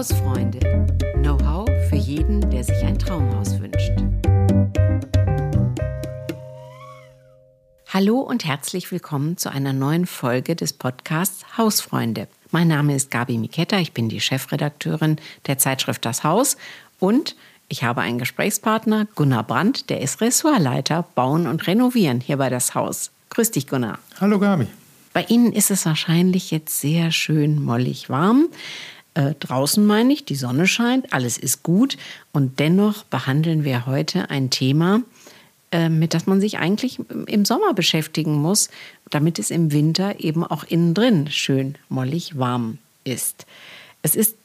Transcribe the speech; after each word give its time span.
Hausfreunde. 0.00 0.60
Know-how 1.16 1.68
für 1.90 1.96
jeden, 1.96 2.40
der 2.50 2.64
sich 2.64 2.82
ein 2.84 2.98
Traumhaus 2.98 3.60
wünscht. 3.60 3.92
Hallo 7.92 8.20
und 8.20 8.46
herzlich 8.46 8.90
willkommen 8.92 9.36
zu 9.36 9.52
einer 9.52 9.74
neuen 9.74 10.06
Folge 10.06 10.56
des 10.56 10.72
Podcasts 10.72 11.58
Hausfreunde. 11.58 12.28
Mein 12.50 12.68
Name 12.68 12.96
ist 12.96 13.10
Gabi 13.10 13.36
Miketta, 13.36 13.78
ich 13.78 13.92
bin 13.92 14.08
die 14.08 14.22
Chefredakteurin 14.22 15.16
der 15.46 15.58
Zeitschrift 15.58 16.02
Das 16.06 16.24
Haus 16.24 16.56
und 16.98 17.36
ich 17.68 17.84
habe 17.84 18.00
einen 18.00 18.18
Gesprächspartner, 18.18 19.06
Gunnar 19.16 19.42
Brandt, 19.42 19.90
der 19.90 20.00
ist 20.00 20.22
Ressortleiter 20.22 21.04
Bauen 21.14 21.46
und 21.46 21.66
Renovieren 21.66 22.22
hier 22.22 22.38
bei 22.38 22.48
Das 22.48 22.74
Haus. 22.74 23.10
Grüß 23.28 23.50
dich, 23.50 23.66
Gunnar. 23.66 23.98
Hallo, 24.18 24.38
Gabi. 24.38 24.66
Bei 25.12 25.24
Ihnen 25.24 25.52
ist 25.52 25.70
es 25.70 25.84
wahrscheinlich 25.84 26.50
jetzt 26.52 26.80
sehr 26.80 27.10
schön 27.10 27.62
mollig 27.62 28.08
warm. 28.08 28.48
Äh, 29.14 29.34
draußen 29.40 29.84
meine 29.84 30.12
ich, 30.12 30.24
die 30.24 30.36
Sonne 30.36 30.66
scheint, 30.66 31.12
alles 31.12 31.36
ist 31.36 31.62
gut 31.62 31.96
und 32.32 32.60
dennoch 32.60 33.04
behandeln 33.04 33.64
wir 33.64 33.86
heute 33.86 34.30
ein 34.30 34.50
Thema, 34.50 35.02
äh, 35.72 35.88
mit 35.88 36.14
das 36.14 36.26
man 36.26 36.40
sich 36.40 36.58
eigentlich 36.58 37.00
im 37.26 37.44
Sommer 37.44 37.74
beschäftigen 37.74 38.34
muss, 38.34 38.70
damit 39.10 39.38
es 39.38 39.50
im 39.50 39.72
Winter 39.72 40.20
eben 40.20 40.44
auch 40.44 40.64
innen 40.64 40.94
drin 40.94 41.28
schön 41.30 41.76
mollig 41.88 42.38
warm 42.38 42.78
ist. 43.02 43.46
Es 44.02 44.14
ist, 44.14 44.36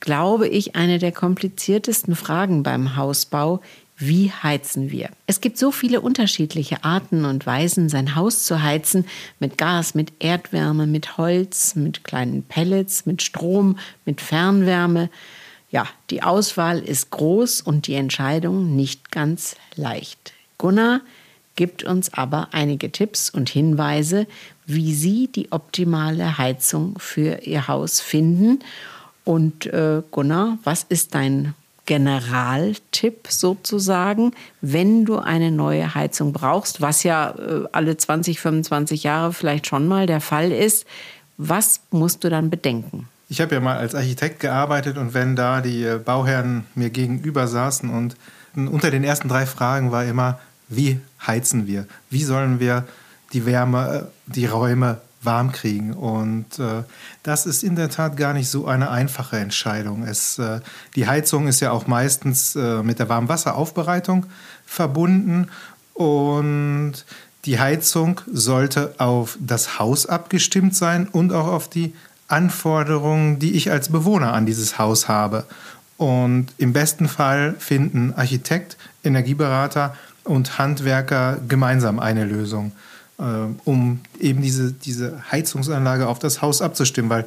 glaube 0.00 0.48
ich, 0.48 0.74
eine 0.74 0.98
der 0.98 1.12
kompliziertesten 1.12 2.16
Fragen 2.16 2.62
beim 2.62 2.96
Hausbau, 2.96 3.60
wie 3.96 4.32
heizen 4.32 4.90
wir? 4.90 5.10
Es 5.26 5.40
gibt 5.40 5.56
so 5.56 5.70
viele 5.70 6.00
unterschiedliche 6.00 6.82
Arten 6.82 7.24
und 7.24 7.46
Weisen, 7.46 7.88
sein 7.88 8.16
Haus 8.16 8.44
zu 8.44 8.62
heizen. 8.62 9.06
Mit 9.38 9.56
Gas, 9.56 9.94
mit 9.94 10.12
Erdwärme, 10.18 10.86
mit 10.86 11.16
Holz, 11.16 11.76
mit 11.76 12.02
kleinen 12.02 12.42
Pellets, 12.42 13.06
mit 13.06 13.22
Strom, 13.22 13.78
mit 14.04 14.20
Fernwärme. 14.20 15.10
Ja, 15.70 15.86
die 16.10 16.22
Auswahl 16.22 16.80
ist 16.80 17.10
groß 17.10 17.60
und 17.60 17.86
die 17.86 17.94
Entscheidung 17.94 18.74
nicht 18.74 19.12
ganz 19.12 19.56
leicht. 19.76 20.32
Gunnar 20.58 21.00
gibt 21.56 21.84
uns 21.84 22.12
aber 22.12 22.48
einige 22.50 22.90
Tipps 22.90 23.30
und 23.30 23.48
Hinweise, 23.48 24.26
wie 24.66 24.92
Sie 24.92 25.28
die 25.28 25.52
optimale 25.52 26.36
Heizung 26.36 26.98
für 26.98 27.42
Ihr 27.42 27.68
Haus 27.68 28.00
finden. 28.00 28.58
Und 29.24 29.66
äh, 29.66 30.02
Gunnar, 30.10 30.58
was 30.64 30.82
ist 30.82 31.14
dein 31.14 31.54
Generaltipp 31.86 33.28
sozusagen, 33.28 34.32
wenn 34.60 35.04
du 35.04 35.18
eine 35.18 35.50
neue 35.50 35.94
Heizung 35.94 36.32
brauchst, 36.32 36.80
was 36.80 37.02
ja 37.02 37.30
äh, 37.30 37.64
alle 37.72 37.96
20, 37.96 38.40
25 38.40 39.02
Jahre 39.02 39.32
vielleicht 39.32 39.66
schon 39.66 39.86
mal 39.86 40.06
der 40.06 40.20
Fall 40.20 40.50
ist. 40.50 40.86
Was 41.36 41.80
musst 41.90 42.24
du 42.24 42.30
dann 42.30 42.48
bedenken? 42.48 43.08
Ich 43.28 43.40
habe 43.40 43.54
ja 43.54 43.60
mal 43.60 43.76
als 43.76 43.94
Architekt 43.94 44.40
gearbeitet 44.40 44.96
und 44.96 45.14
wenn 45.14 45.36
da 45.36 45.60
die 45.60 45.82
äh, 45.84 45.98
Bauherren 45.98 46.66
mir 46.74 46.90
gegenüber 46.90 47.46
saßen 47.48 47.90
und 47.90 48.16
unter 48.54 48.90
den 48.90 49.02
ersten 49.02 49.28
drei 49.28 49.46
Fragen 49.46 49.90
war 49.90 50.04
immer, 50.04 50.38
wie 50.68 51.00
heizen 51.26 51.66
wir? 51.66 51.86
Wie 52.10 52.22
sollen 52.22 52.60
wir 52.60 52.84
die 53.32 53.46
Wärme, 53.46 54.08
äh, 54.08 54.32
die 54.32 54.46
Räume 54.46 55.00
warm 55.24 55.52
kriegen. 55.52 55.92
Und 55.92 56.58
äh, 56.58 56.82
das 57.22 57.46
ist 57.46 57.62
in 57.62 57.76
der 57.76 57.90
Tat 57.90 58.16
gar 58.16 58.32
nicht 58.32 58.48
so 58.48 58.66
eine 58.66 58.90
einfache 58.90 59.38
Entscheidung. 59.38 60.04
Es, 60.04 60.38
äh, 60.38 60.60
die 60.94 61.06
Heizung 61.06 61.48
ist 61.48 61.60
ja 61.60 61.70
auch 61.70 61.86
meistens 61.86 62.56
äh, 62.56 62.82
mit 62.82 62.98
der 62.98 63.08
Warmwasseraufbereitung 63.08 64.26
verbunden 64.66 65.48
und 65.94 67.04
die 67.44 67.60
Heizung 67.60 68.20
sollte 68.32 68.94
auf 68.98 69.36
das 69.40 69.78
Haus 69.78 70.06
abgestimmt 70.06 70.74
sein 70.74 71.08
und 71.08 71.32
auch 71.32 71.46
auf 71.46 71.68
die 71.68 71.94
Anforderungen, 72.26 73.38
die 73.38 73.52
ich 73.52 73.70
als 73.70 73.90
Bewohner 73.90 74.32
an 74.32 74.46
dieses 74.46 74.78
Haus 74.78 75.08
habe. 75.08 75.44
Und 75.96 76.48
im 76.58 76.72
besten 76.72 77.06
Fall 77.06 77.54
finden 77.58 78.14
Architekt, 78.16 78.76
Energieberater 79.04 79.94
und 80.24 80.58
Handwerker 80.58 81.38
gemeinsam 81.46 81.98
eine 81.98 82.24
Lösung. 82.24 82.72
Äh, 83.18 83.22
um 83.64 84.00
eben 84.18 84.42
diese, 84.42 84.72
diese 84.72 85.22
Heizungsanlage 85.30 86.08
auf 86.08 86.18
das 86.18 86.42
Haus 86.42 86.60
abzustimmen, 86.60 87.10
weil 87.10 87.26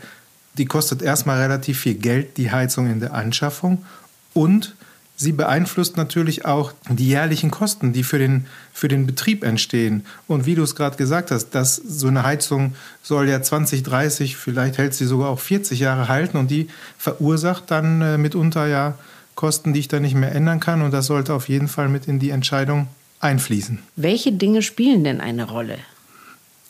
die 0.58 0.66
kostet 0.66 1.02
erstmal 1.02 1.40
relativ 1.40 1.80
viel 1.80 1.94
Geld, 1.94 2.36
die 2.38 2.52
Heizung 2.52 2.92
in 2.92 3.00
der 3.00 3.14
Anschaffung 3.14 3.86
und 4.34 4.75
sie 5.16 5.31
beeinflusst 5.31 5.96
natürlich 5.96 6.46
auch 6.46 6.74
die 6.90 7.08
jährlichen 7.08 7.52
Kosten, 7.52 7.94
die 7.94 8.03
für 8.03 8.20
den, 8.20 8.48
für 8.74 8.90
den 8.90 9.08
Betrieb 9.08 9.44
entstehen. 9.44 10.03
Und 10.28 10.46
wie 10.46 10.56
du 10.56 10.64
es 10.64 10.75
gerade 10.75 10.98
gesagt 10.98 11.31
hast, 11.31 11.52
dass 11.52 11.75
so 11.78 12.08
eine 12.08 12.24
Heizung 12.24 12.75
soll 13.02 13.30
ja 13.30 13.42
20, 13.42 13.81
30, 13.84 14.36
vielleicht 14.36 14.78
hält 14.78 14.94
sie 14.94 15.06
sogar 15.06 15.30
auch 15.30 15.40
40 15.40 15.80
Jahre 15.80 16.09
halten 16.09 16.36
und 16.36 16.52
die 16.52 16.68
verursacht 16.98 17.72
dann 17.72 18.02
äh, 18.02 18.18
mitunter 18.18 18.68
ja 18.68 18.96
Kosten, 19.36 19.72
die 19.72 19.80
ich 19.80 19.88
dann 19.88 20.02
nicht 20.02 20.16
mehr 20.16 20.34
ändern 20.34 20.59
kann 20.59 20.81
und 20.81 20.92
das 20.92 21.06
sollte 21.06 21.34
auf 21.34 21.48
jeden 21.48 21.68
Fall 21.68 21.88
mit 21.88 22.08
in 22.08 22.19
die 22.19 22.31
Entscheidung 22.31 22.88
einfließen. 23.20 23.80
Welche 23.96 24.32
Dinge 24.32 24.62
spielen 24.62 25.04
denn 25.04 25.22
eine 25.22 25.50
Rolle? 25.50 25.78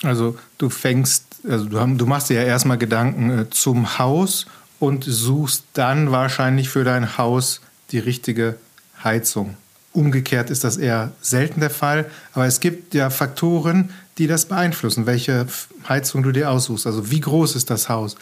Also 0.03 0.37
du 0.57 0.69
fängst, 0.69 1.25
also 1.47 1.65
du, 1.65 1.95
du 1.95 2.05
machst 2.05 2.29
dir 2.29 2.35
ja 2.35 2.43
erstmal 2.43 2.77
Gedanken 2.77 3.39
äh, 3.39 3.49
zum 3.49 3.97
Haus 3.97 4.45
und 4.79 5.03
suchst 5.03 5.63
dann 5.73 6.11
wahrscheinlich 6.11 6.69
für 6.69 6.83
dein 6.83 7.17
Haus 7.17 7.61
die 7.91 7.99
richtige 7.99 8.57
Heizung. 9.03 9.57
Umgekehrt 9.93 10.49
ist 10.51 10.63
das 10.63 10.77
eher 10.77 11.11
selten 11.21 11.59
der 11.59 11.71
Fall, 11.71 12.05
aber 12.33 12.45
es 12.45 12.59
gibt 12.59 12.93
ja 12.93 13.09
Faktoren, 13.09 13.89
die 14.19 14.27
das 14.27 14.45
beeinflussen, 14.45 15.05
welche 15.05 15.47
Heizung 15.87 16.21
du 16.21 16.31
dir 16.31 16.51
aussuchst. 16.51 16.85
Also 16.85 17.09
wie 17.09 17.21
groß 17.21 17.55
ist 17.55 17.69
das 17.69 17.89
Haus? 17.89 18.15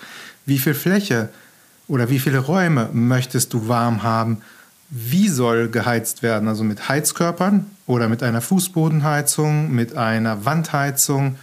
Wie 0.45 0.57
viel 0.57 0.73
Fläche 0.73 1.29
oder 1.87 2.09
wie 2.09 2.19
viele 2.19 2.39
Räume 2.39 2.89
möchtest 2.93 3.53
du 3.53 3.67
warm 3.67 4.03
haben? 4.03 4.41
Wie 4.89 5.29
soll 5.29 5.69
geheizt 5.69 6.23
werden? 6.23 6.47
Also 6.47 6.63
mit 6.63 6.87
Heizkörpern 6.87 7.65
oder 7.87 8.07
mit 8.07 8.23
einer 8.23 8.41
Fußbodenheizung, 8.41 9.71
mit 9.71 9.95
einer 9.95 10.45
Wandheizung, 10.45 11.37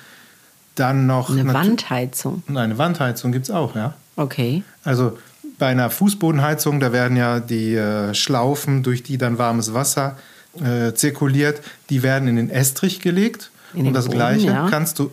dann 0.75 1.07
noch. 1.07 1.31
Eine 1.31 1.53
Wandheizung? 1.53 2.43
Eine 2.55 2.79
Wandheizung 2.79 3.33
gibt 3.33 3.47
es 3.47 3.51
auch, 3.51 3.75
ja. 3.75 3.95
Okay. 4.17 4.63
Also 4.85 5.19
bei 5.59 5.69
einer 5.69 5.91
Fußbodenheizung, 5.91 6.81
da 6.81 6.93
werden 6.93 7.17
ja 7.17 7.41
die 7.41 7.75
äh, 7.75 8.15
Schlaufen, 8.15 8.83
durch 8.83 9.03
die 9.03 9.19
dann 9.19 9.39
warmes 9.39 9.75
Wasser 9.75 10.17
äh, 10.61 10.93
zirkuliert, 10.93 11.61
die 11.91 12.03
werden 12.03 12.29
in 12.29 12.37
den 12.37 12.51
Estrich 12.51 13.01
gelegt. 13.01 13.51
In 13.75 13.87
und 13.87 13.95
das 13.95 14.07
Boden, 14.07 14.17
Gleiche 14.17 14.47
ja. 14.49 14.69
kannst 14.69 14.99
du 14.99 15.13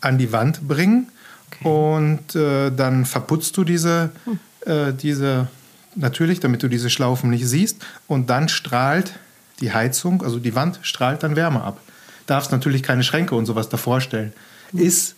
an 0.00 0.18
die 0.18 0.32
Wand 0.32 0.66
bringen. 0.66 1.08
Okay. 1.50 1.68
Und 1.68 2.34
äh, 2.34 2.70
dann 2.70 3.04
verputzt 3.04 3.56
du 3.56 3.64
diese, 3.64 4.10
hm. 4.24 4.38
Äh, 4.66 4.92
diese 4.92 5.48
natürlich, 5.94 6.40
damit 6.40 6.62
du 6.62 6.68
diese 6.68 6.90
Schlaufen 6.90 7.30
nicht 7.30 7.46
siehst. 7.46 7.84
Und 8.06 8.30
dann 8.30 8.48
strahlt 8.48 9.14
die 9.60 9.72
Heizung, 9.72 10.22
also 10.22 10.38
die 10.38 10.54
Wand, 10.54 10.80
strahlt 10.82 11.22
dann 11.22 11.36
Wärme 11.36 11.62
ab. 11.62 11.80
Darfst 12.26 12.52
natürlich 12.52 12.82
keine 12.82 13.04
Schränke 13.04 13.34
und 13.34 13.46
sowas 13.46 13.68
davor 13.68 14.00
stellen. 14.00 14.32
Ist 14.72 15.14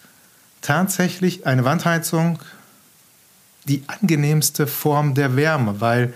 tatsächlich 0.60 1.46
eine 1.46 1.64
Wandheizung 1.64 2.38
die 3.64 3.82
angenehmste 3.86 4.66
Form 4.66 5.14
der 5.14 5.36
Wärme, 5.36 5.80
weil 5.80 6.14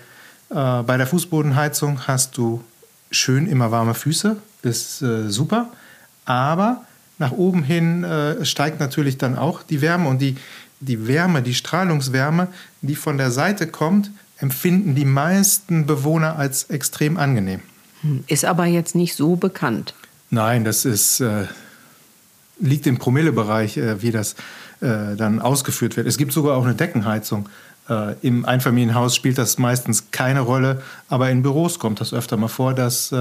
äh, 0.51 0.83
bei 0.83 0.97
der 0.97 1.07
Fußbodenheizung 1.07 2.07
hast 2.07 2.37
du 2.37 2.63
schön 3.11 3.47
immer 3.47 3.71
warme 3.71 3.95
Füße, 3.95 4.37
ist 4.63 5.03
äh, 5.03 5.29
super, 5.29 5.69
aber 6.25 6.85
nach 7.19 7.33
oben 7.33 7.63
hin 7.63 8.05
äh, 8.05 8.45
steigt 8.45 8.81
natürlich 8.81 9.19
dann 9.19 9.37
auch 9.37 9.63
die 9.63 9.81
Wärme 9.81 10.09
und 10.09 10.21
die, 10.21 10.37
die 10.81 11.07
Wärme, 11.07 11.43
die 11.43 11.55
Strahlungswärme, 11.55 12.49
die 12.83 12.97
von 12.97 13.19
der 13.19 13.31
Seite 13.31 13.67
kommt, 13.67 14.11
empfinden 14.41 14.95
die 14.95 15.05
meisten 15.05 15.87
Bewohner 15.87 16.37
als 16.37 16.65
extrem 16.65 17.17
angenehm. 17.17 17.61
Hm, 18.01 18.25
ist 18.27 18.45
aber 18.45 18.67
jetzt 18.67 18.95
nicht 18.95 19.15
so 19.15 19.37
bekannt. 19.37 19.95
Nein, 20.31 20.65
das 20.65 20.85
ist, 20.85 21.21
äh, 21.21 21.47
liegt 22.59 22.87
im 22.87 22.99
Promillebereich, 22.99 23.77
äh, 23.77 24.03
wie 24.03 24.11
das 24.11 24.35
äh, 24.81 25.17
dann 25.17 25.41
ausgeführt 25.41 25.97
wird. 25.97 26.07
Es 26.07 26.17
gibt 26.17 26.33
sogar 26.33 26.57
auch 26.57 26.65
eine 26.65 26.75
Deckenheizung. 26.75 27.49
Äh, 27.89 28.15
Im 28.23 28.45
Einfamilienhaus 28.45 29.15
spielt 29.15 29.39
das 29.39 29.59
meistens 29.59 30.11
keine 30.11 30.41
Rolle, 30.41 30.83
aber 31.09 31.31
in 31.31 31.43
Büros 31.43 31.79
kommt 31.79 32.01
das 32.01 32.15
öfter 32.15 32.37
mal 32.37 32.49
vor, 32.49 32.75
dass 32.75 33.15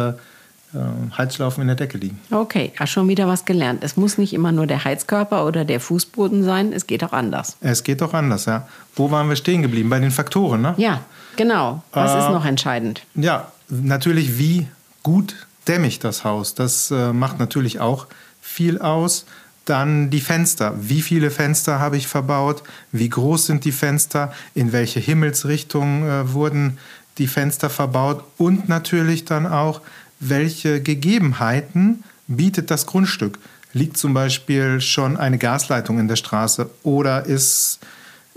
äh, 0.74 1.18
Heizschlaufen 1.18 1.62
in 1.62 1.68
der 1.68 1.76
Decke 1.76 1.98
liegen. 1.98 2.20
Okay, 2.32 2.72
hast 2.78 2.92
schon 2.92 3.08
wieder 3.08 3.28
was 3.28 3.46
gelernt. 3.46 3.84
Es 3.84 3.98
muss 3.98 4.18
nicht 4.18 4.34
immer 4.34 4.52
nur 4.52 4.68
der 4.68 4.84
Heizkörper 4.84 5.46
oder 5.46 5.66
der 5.66 5.80
Fußboden 5.80 6.44
sein, 6.44 6.74
es 6.74 6.88
geht 6.88 7.04
auch 7.04 7.14
anders. 7.14 7.58
Es 7.62 7.84
geht 7.84 8.04
auch 8.04 8.14
anders, 8.14 8.46
ja. 8.46 8.68
Wo 8.96 9.12
waren 9.12 9.30
wir 9.30 9.36
stehen 9.36 9.62
geblieben? 9.62 9.90
Bei 9.90 10.00
den 10.00 10.12
Faktoren, 10.12 10.62
ne? 10.62 10.76
Ja, 10.78 11.02
genau. 11.36 11.84
Was 11.92 12.14
äh, 12.14 12.20
ist 12.20 12.30
noch 12.30 12.46
entscheidend? 12.46 13.04
Ja, 13.16 13.52
natürlich, 13.70 14.38
wie 14.38 14.68
gut 15.04 15.48
dämme 15.68 15.88
ich 15.88 16.00
das 16.00 16.24
Haus. 16.24 16.56
Das 16.56 16.92
äh, 16.92 17.14
macht 17.14 17.40
natürlich 17.40 17.80
auch 17.80 18.08
viel 18.42 18.80
aus. 18.80 19.26
Dann 19.66 20.10
die 20.10 20.22
Fenster. 20.22 20.74
Wie 20.80 21.02
viele 21.02 21.30
Fenster 21.30 21.80
habe 21.80 21.98
ich 21.98 22.08
verbaut? 22.08 22.64
Wie 22.92 23.10
groß 23.10 23.46
sind 23.46 23.66
die 23.66 23.72
Fenster? 23.72 24.34
In 24.56 24.72
welche 24.72 25.00
Himmelsrichtung 25.00 26.08
äh, 26.08 26.34
wurden 26.34 26.80
die 27.20 27.28
Fenster 27.28 27.70
verbaut? 27.70 28.24
Und 28.38 28.68
natürlich 28.68 29.26
dann 29.26 29.46
auch, 29.46 29.82
welche 30.20 30.82
Gegebenheiten 30.82 32.04
bietet 32.28 32.72
das 32.72 32.86
Grundstück? 32.86 33.40
Liegt 33.74 33.98
zum 33.98 34.14
Beispiel 34.14 34.82
schon 34.82 35.18
eine 35.18 35.38
Gasleitung 35.38 36.00
in 36.00 36.08
der 36.08 36.16
Straße 36.16 36.70
oder 36.84 37.26
ist 37.26 37.80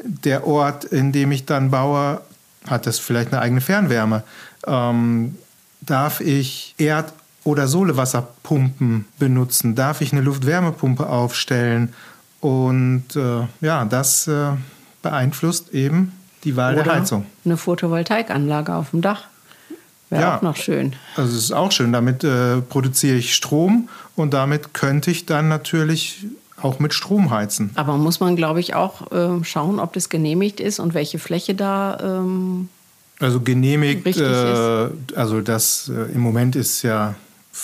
der 0.04 0.46
Ort, 0.46 0.84
in 0.84 1.12
dem 1.12 1.32
ich 1.32 1.46
dann 1.46 1.70
baue, 1.70 2.20
hat 2.66 2.86
das 2.86 2.98
vielleicht 2.98 3.32
eine 3.32 3.40
eigene 3.40 3.60
Fernwärme? 3.60 4.24
Ähm, 4.66 5.36
darf 5.80 6.20
ich 6.20 6.74
Erd- 6.78 7.12
oder 7.44 7.66
Sohlewasserpumpen 7.66 9.06
benutzen? 9.18 9.74
Darf 9.74 10.00
ich 10.00 10.12
eine 10.12 10.20
Luftwärmepumpe 10.20 11.08
aufstellen? 11.08 11.92
Und 12.40 13.16
äh, 13.16 13.46
ja, 13.60 13.84
das 13.84 14.26
äh, 14.28 14.52
beeinflusst 15.02 15.70
eben 15.70 16.12
die 16.44 16.56
Wahl 16.56 16.74
Oder 16.74 16.84
der 16.84 16.94
Heizung. 16.94 17.26
Eine 17.44 17.56
Photovoltaikanlage 17.56 18.74
auf 18.74 18.90
dem 18.90 19.00
Dach. 19.00 19.24
Wäre 20.12 20.22
Ja. 20.22 20.36
auch 20.36 20.42
noch 20.42 20.56
schön. 20.56 20.92
Also 21.16 21.34
es 21.34 21.44
ist 21.44 21.52
auch 21.52 21.72
schön, 21.72 21.90
damit 21.90 22.22
äh, 22.22 22.60
produziere 22.60 23.16
ich 23.16 23.34
Strom 23.34 23.88
und 24.14 24.34
damit 24.34 24.74
könnte 24.74 25.10
ich 25.10 25.24
dann 25.24 25.48
natürlich 25.48 26.26
auch 26.60 26.78
mit 26.78 26.92
Strom 26.92 27.30
heizen. 27.30 27.70
Aber 27.76 27.96
muss 27.96 28.20
man, 28.20 28.36
glaube 28.36 28.60
ich, 28.60 28.74
auch 28.74 29.06
ähm, 29.10 29.42
schauen, 29.42 29.80
ob 29.80 29.94
das 29.94 30.10
genehmigt 30.10 30.60
ist 30.60 30.80
und 30.80 30.92
welche 30.92 31.18
Fläche 31.18 31.54
da. 31.54 31.98
Ähm, 32.02 32.68
Also 33.20 33.40
genehmigt, 33.40 34.06
äh, 34.18 34.88
also 35.16 35.40
das 35.40 35.88
äh, 35.88 36.12
im 36.12 36.20
Moment 36.20 36.56
ist 36.56 36.82
ja 36.82 37.14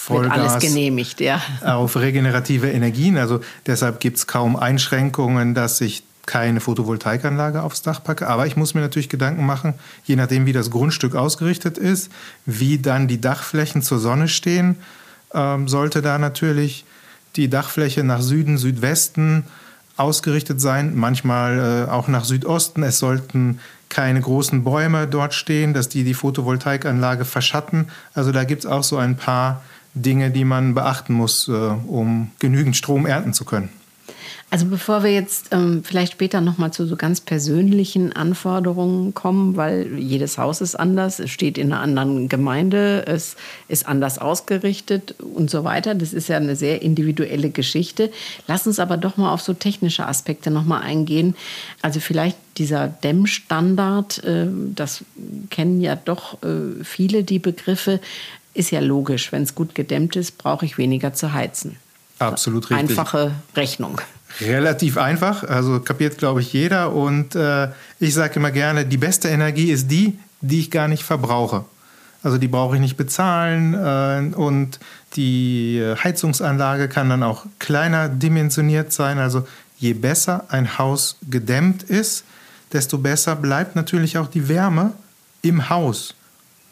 wird 0.08 0.30
alles 0.30 0.52
Vollgas 0.52 0.62
genehmigt, 0.62 1.20
ja. 1.20 1.40
auf 1.64 1.96
regenerative 1.96 2.70
Energien. 2.70 3.18
Also 3.18 3.40
deshalb 3.66 4.00
gibt 4.00 4.16
es 4.16 4.26
kaum 4.26 4.56
Einschränkungen, 4.56 5.54
dass 5.54 5.80
ich 5.82 6.02
keine 6.28 6.60
Photovoltaikanlage 6.60 7.62
aufs 7.62 7.80
Dach 7.80 8.04
packe. 8.04 8.28
Aber 8.28 8.46
ich 8.46 8.54
muss 8.54 8.74
mir 8.74 8.82
natürlich 8.82 9.08
Gedanken 9.08 9.46
machen, 9.46 9.72
je 10.04 10.14
nachdem, 10.14 10.44
wie 10.44 10.52
das 10.52 10.70
Grundstück 10.70 11.16
ausgerichtet 11.16 11.78
ist, 11.78 12.12
wie 12.44 12.78
dann 12.78 13.08
die 13.08 13.18
Dachflächen 13.20 13.80
zur 13.80 13.98
Sonne 13.98 14.28
stehen, 14.28 14.76
ähm, 15.32 15.68
sollte 15.68 16.02
da 16.02 16.18
natürlich 16.18 16.84
die 17.36 17.48
Dachfläche 17.48 18.04
nach 18.04 18.20
Süden, 18.20 18.58
Südwesten 18.58 19.44
ausgerichtet 19.96 20.60
sein, 20.60 20.94
manchmal 20.94 21.86
äh, 21.88 21.90
auch 21.90 22.08
nach 22.08 22.24
Südosten. 22.24 22.82
Es 22.82 22.98
sollten 22.98 23.58
keine 23.88 24.20
großen 24.20 24.64
Bäume 24.64 25.06
dort 25.06 25.32
stehen, 25.32 25.72
dass 25.72 25.88
die 25.88 26.04
die 26.04 26.14
Photovoltaikanlage 26.14 27.24
verschatten. 27.24 27.86
Also 28.12 28.32
da 28.32 28.44
gibt 28.44 28.64
es 28.64 28.70
auch 28.70 28.84
so 28.84 28.98
ein 28.98 29.16
paar 29.16 29.62
Dinge, 29.94 30.30
die 30.30 30.44
man 30.44 30.74
beachten 30.74 31.14
muss, 31.14 31.48
äh, 31.48 31.52
um 31.52 32.32
genügend 32.38 32.76
Strom 32.76 33.06
ernten 33.06 33.32
zu 33.32 33.46
können. 33.46 33.70
Also 34.50 34.64
bevor 34.64 35.02
wir 35.02 35.12
jetzt 35.12 35.48
ähm, 35.50 35.84
vielleicht 35.84 36.12
später 36.12 36.40
nochmal 36.40 36.72
zu 36.72 36.86
so 36.86 36.96
ganz 36.96 37.20
persönlichen 37.20 38.14
Anforderungen 38.14 39.12
kommen, 39.12 39.56
weil 39.56 39.98
jedes 39.98 40.38
Haus 40.38 40.62
ist 40.62 40.74
anders, 40.74 41.18
es 41.18 41.30
steht 41.30 41.58
in 41.58 41.70
einer 41.70 41.82
anderen 41.82 42.30
Gemeinde, 42.30 43.06
es 43.06 43.36
ist 43.68 43.86
anders 43.86 44.18
ausgerichtet 44.18 45.16
und 45.18 45.50
so 45.50 45.64
weiter. 45.64 45.94
Das 45.94 46.14
ist 46.14 46.28
ja 46.28 46.38
eine 46.38 46.56
sehr 46.56 46.80
individuelle 46.80 47.50
Geschichte. 47.50 48.10
Lass 48.46 48.66
uns 48.66 48.78
aber 48.78 48.96
doch 48.96 49.18
mal 49.18 49.34
auf 49.34 49.42
so 49.42 49.52
technische 49.52 50.06
Aspekte 50.06 50.50
nochmal 50.50 50.80
eingehen. 50.82 51.36
Also 51.82 52.00
vielleicht 52.00 52.38
dieser 52.56 52.88
Dämmstandard, 52.88 54.24
äh, 54.24 54.46
das 54.74 55.04
kennen 55.50 55.82
ja 55.82 55.94
doch 55.94 56.42
äh, 56.42 56.82
viele 56.84 57.22
die 57.22 57.38
Begriffe, 57.38 58.00
ist 58.54 58.70
ja 58.70 58.80
logisch. 58.80 59.30
Wenn 59.30 59.42
es 59.42 59.54
gut 59.54 59.74
gedämmt 59.74 60.16
ist, 60.16 60.38
brauche 60.38 60.64
ich 60.64 60.78
weniger 60.78 61.12
zu 61.12 61.34
heizen. 61.34 61.76
Absolut 62.18 62.70
richtig. 62.70 62.90
Einfache 62.90 63.32
Rechnung. 63.54 64.00
Relativ 64.40 64.98
einfach, 64.98 65.42
also 65.42 65.80
kapiert, 65.80 66.18
glaube 66.18 66.40
ich, 66.40 66.52
jeder. 66.52 66.92
Und 66.92 67.34
äh, 67.34 67.68
ich 67.98 68.14
sage 68.14 68.34
immer 68.36 68.50
gerne, 68.50 68.86
die 68.86 68.96
beste 68.96 69.28
Energie 69.28 69.70
ist 69.70 69.90
die, 69.90 70.18
die 70.40 70.60
ich 70.60 70.70
gar 70.70 70.88
nicht 70.88 71.02
verbrauche. 71.02 71.64
Also 72.22 72.38
die 72.38 72.48
brauche 72.48 72.76
ich 72.76 72.80
nicht 72.80 72.96
bezahlen 72.96 73.74
äh, 73.74 74.34
und 74.34 74.80
die 75.14 75.82
Heizungsanlage 76.02 76.88
kann 76.88 77.08
dann 77.08 77.22
auch 77.22 77.46
kleiner 77.58 78.08
dimensioniert 78.08 78.92
sein. 78.92 79.18
Also 79.18 79.46
je 79.78 79.94
besser 79.94 80.44
ein 80.48 80.78
Haus 80.78 81.16
gedämmt 81.28 81.84
ist, 81.84 82.24
desto 82.72 82.98
besser 82.98 83.36
bleibt 83.36 83.76
natürlich 83.76 84.18
auch 84.18 84.28
die 84.28 84.48
Wärme 84.48 84.92
im 85.42 85.70
Haus. 85.70 86.14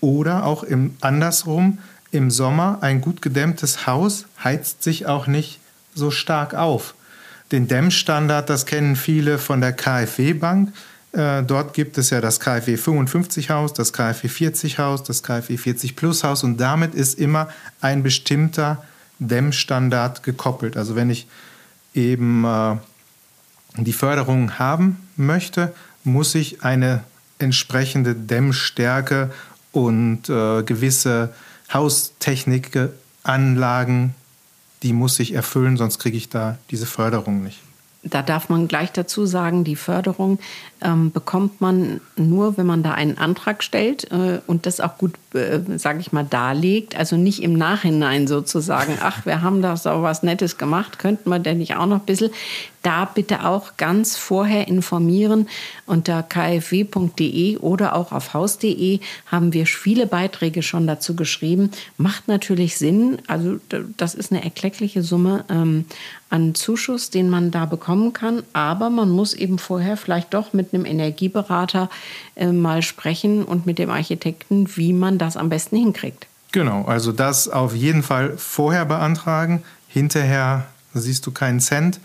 Oder 0.00 0.44
auch 0.44 0.62
im, 0.62 0.94
andersrum, 1.00 1.78
im 2.10 2.30
Sommer 2.30 2.78
ein 2.82 3.00
gut 3.00 3.22
gedämmtes 3.22 3.86
Haus 3.86 4.26
heizt 4.42 4.82
sich 4.82 5.06
auch 5.06 5.26
nicht 5.26 5.60
so 5.94 6.10
stark 6.10 6.54
auf. 6.54 6.94
Den 7.52 7.68
Dämmstandard, 7.68 8.50
das 8.50 8.66
kennen 8.66 8.96
viele 8.96 9.38
von 9.38 9.60
der 9.60 9.72
KfW-Bank. 9.72 10.72
Äh, 11.12 11.44
dort 11.44 11.74
gibt 11.74 11.96
es 11.98 12.10
ja 12.10 12.20
das 12.20 12.40
KfW 12.40 12.76
55 12.76 13.50
Haus, 13.50 13.72
das 13.72 13.92
KfW 13.92 14.26
40 14.28 14.78
Haus, 14.78 15.02
das 15.02 15.22
KfW 15.22 15.56
40 15.56 15.96
Plus 15.96 16.24
Haus 16.24 16.44
und 16.44 16.58
damit 16.58 16.94
ist 16.94 17.18
immer 17.18 17.48
ein 17.80 18.02
bestimmter 18.02 18.84
Dämmstandard 19.18 20.22
gekoppelt. 20.22 20.76
Also 20.76 20.94
wenn 20.96 21.08
ich 21.08 21.26
eben 21.94 22.44
äh, 22.44 22.76
die 23.78 23.94
Förderung 23.94 24.58
haben 24.58 25.08
möchte, 25.16 25.72
muss 26.04 26.34
ich 26.34 26.64
eine 26.64 27.02
entsprechende 27.38 28.14
Dämmstärke 28.14 29.30
und 29.72 30.28
äh, 30.28 30.62
gewisse 30.62 31.32
Haustechnikanlagen, 31.72 34.14
die 34.86 34.92
muss 34.92 35.18
ich 35.18 35.34
erfüllen, 35.34 35.76
sonst 35.76 35.98
kriege 35.98 36.16
ich 36.16 36.28
da 36.28 36.58
diese 36.70 36.86
Förderung 36.86 37.42
nicht. 37.42 37.58
Da 38.04 38.22
darf 38.22 38.48
man 38.48 38.68
gleich 38.68 38.92
dazu 38.92 39.26
sagen, 39.26 39.64
die 39.64 39.74
Förderung 39.74 40.38
ähm, 40.80 41.10
bekommt 41.10 41.60
man 41.60 42.00
nur, 42.14 42.56
wenn 42.56 42.66
man 42.66 42.84
da 42.84 42.92
einen 42.92 43.18
Antrag 43.18 43.64
stellt 43.64 44.12
äh, 44.12 44.38
und 44.46 44.64
das 44.64 44.78
auch 44.78 44.96
gut, 44.96 45.14
äh, 45.34 45.58
sage 45.76 45.98
ich 45.98 46.12
mal, 46.12 46.22
darlegt. 46.22 46.94
Also 46.94 47.16
nicht 47.16 47.42
im 47.42 47.54
Nachhinein 47.54 48.28
sozusagen, 48.28 48.96
ach, 49.02 49.26
wir 49.26 49.42
haben 49.42 49.60
da 49.60 49.76
so 49.76 50.02
was 50.02 50.22
Nettes 50.22 50.56
gemacht, 50.56 51.00
könnten 51.00 51.28
wir 51.30 51.40
denn 51.40 51.58
nicht 51.58 51.74
auch 51.74 51.86
noch 51.86 51.98
ein 51.98 52.06
bisschen. 52.06 52.30
Da 52.86 53.04
bitte 53.04 53.44
auch 53.44 53.76
ganz 53.78 54.16
vorher 54.16 54.68
informieren. 54.68 55.48
Unter 55.86 56.22
kfw.de 56.22 57.56
oder 57.56 57.96
auch 57.96 58.12
auf 58.12 58.32
haus.de 58.32 59.00
haben 59.26 59.52
wir 59.52 59.66
viele 59.66 60.06
Beiträge 60.06 60.62
schon 60.62 60.86
dazu 60.86 61.16
geschrieben. 61.16 61.72
Macht 61.96 62.28
natürlich 62.28 62.78
Sinn. 62.78 63.18
Also 63.26 63.58
das 63.96 64.14
ist 64.14 64.30
eine 64.30 64.44
erkleckliche 64.44 65.02
Summe 65.02 65.44
ähm, 65.48 65.86
an 66.30 66.54
Zuschuss, 66.54 67.10
den 67.10 67.28
man 67.28 67.50
da 67.50 67.66
bekommen 67.66 68.12
kann. 68.12 68.44
Aber 68.52 68.88
man 68.88 69.10
muss 69.10 69.34
eben 69.34 69.58
vorher 69.58 69.96
vielleicht 69.96 70.32
doch 70.32 70.52
mit 70.52 70.72
einem 70.72 70.84
Energieberater 70.84 71.90
äh, 72.36 72.52
mal 72.52 72.82
sprechen 72.82 73.42
und 73.42 73.66
mit 73.66 73.80
dem 73.80 73.90
Architekten, 73.90 74.76
wie 74.76 74.92
man 74.92 75.18
das 75.18 75.36
am 75.36 75.48
besten 75.48 75.76
hinkriegt. 75.76 76.28
Genau, 76.52 76.84
also 76.84 77.10
das 77.10 77.48
auf 77.48 77.74
jeden 77.74 78.04
Fall 78.04 78.38
vorher 78.38 78.84
beantragen. 78.84 79.64
Hinterher 79.88 80.66
siehst 80.94 81.26
du 81.26 81.30
keinen 81.30 81.60
Cent. 81.60 82.00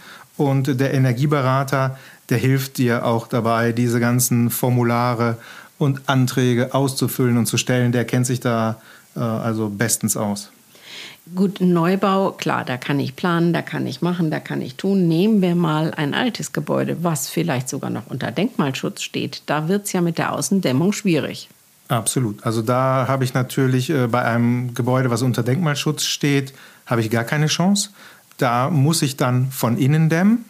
Und 0.49 0.79
der 0.79 0.93
Energieberater, 0.93 1.97
der 2.29 2.37
hilft 2.37 2.77
dir 2.77 3.05
auch 3.05 3.27
dabei, 3.27 3.71
diese 3.71 3.99
ganzen 3.99 4.49
Formulare 4.49 5.37
und 5.77 6.01
Anträge 6.07 6.73
auszufüllen 6.73 7.37
und 7.37 7.45
zu 7.45 7.57
stellen. 7.57 7.91
Der 7.91 8.05
kennt 8.05 8.25
sich 8.25 8.39
da 8.39 8.81
äh, 9.15 9.19
also 9.19 9.69
bestens 9.69 10.17
aus. 10.17 10.51
Gut, 11.35 11.61
Neubau, 11.61 12.31
klar, 12.31 12.65
da 12.65 12.77
kann 12.77 12.99
ich 12.99 13.15
planen, 13.15 13.53
da 13.53 13.61
kann 13.61 13.85
ich 13.87 14.01
machen, 14.01 14.31
da 14.31 14.39
kann 14.39 14.61
ich 14.61 14.75
tun. 14.75 15.07
Nehmen 15.07 15.41
wir 15.41 15.55
mal 15.55 15.93
ein 15.95 16.13
altes 16.13 16.51
Gebäude, 16.51 17.03
was 17.03 17.29
vielleicht 17.29 17.69
sogar 17.69 17.89
noch 17.89 18.07
unter 18.07 18.31
Denkmalschutz 18.31 19.01
steht. 19.01 19.43
Da 19.45 19.67
wird 19.67 19.85
es 19.85 19.93
ja 19.93 20.01
mit 20.01 20.17
der 20.17 20.33
Außendämmung 20.33 20.91
schwierig. 20.93 21.49
Absolut. 21.87 22.43
Also 22.45 22.61
da 22.61 23.05
habe 23.07 23.23
ich 23.23 23.33
natürlich 23.33 23.89
äh, 23.89 24.07
bei 24.07 24.23
einem 24.23 24.73
Gebäude, 24.73 25.09
was 25.09 25.21
unter 25.21 25.43
Denkmalschutz 25.43 26.03
steht, 26.03 26.53
habe 26.85 27.01
ich 27.01 27.09
gar 27.09 27.23
keine 27.23 27.47
Chance. 27.47 27.89
Da 28.41 28.71
muss 28.71 29.03
ich 29.03 29.17
dann 29.17 29.51
von 29.51 29.77
innen 29.77 30.09
dämmen 30.09 30.45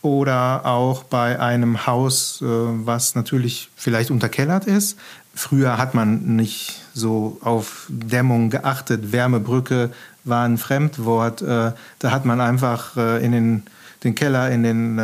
oder 0.00 0.64
auch 0.64 1.02
bei 1.02 1.38
einem 1.38 1.86
Haus, 1.86 2.40
äh, 2.40 2.46
was 2.46 3.14
natürlich 3.14 3.68
vielleicht 3.76 4.10
unterkellert 4.10 4.64
ist. 4.64 4.98
Früher 5.34 5.76
hat 5.76 5.92
man 5.92 6.36
nicht 6.36 6.80
so 6.94 7.36
auf 7.42 7.86
Dämmung 7.90 8.48
geachtet. 8.48 9.12
Wärmebrücke 9.12 9.90
war 10.24 10.46
ein 10.46 10.56
Fremdwort. 10.56 11.42
Äh, 11.42 11.72
da 11.98 12.10
hat 12.10 12.24
man 12.24 12.40
einfach 12.40 12.96
äh, 12.96 13.22
in 13.22 13.32
den, 13.32 13.62
den 14.04 14.14
Keller, 14.14 14.50
in 14.50 14.62
den, 14.62 14.98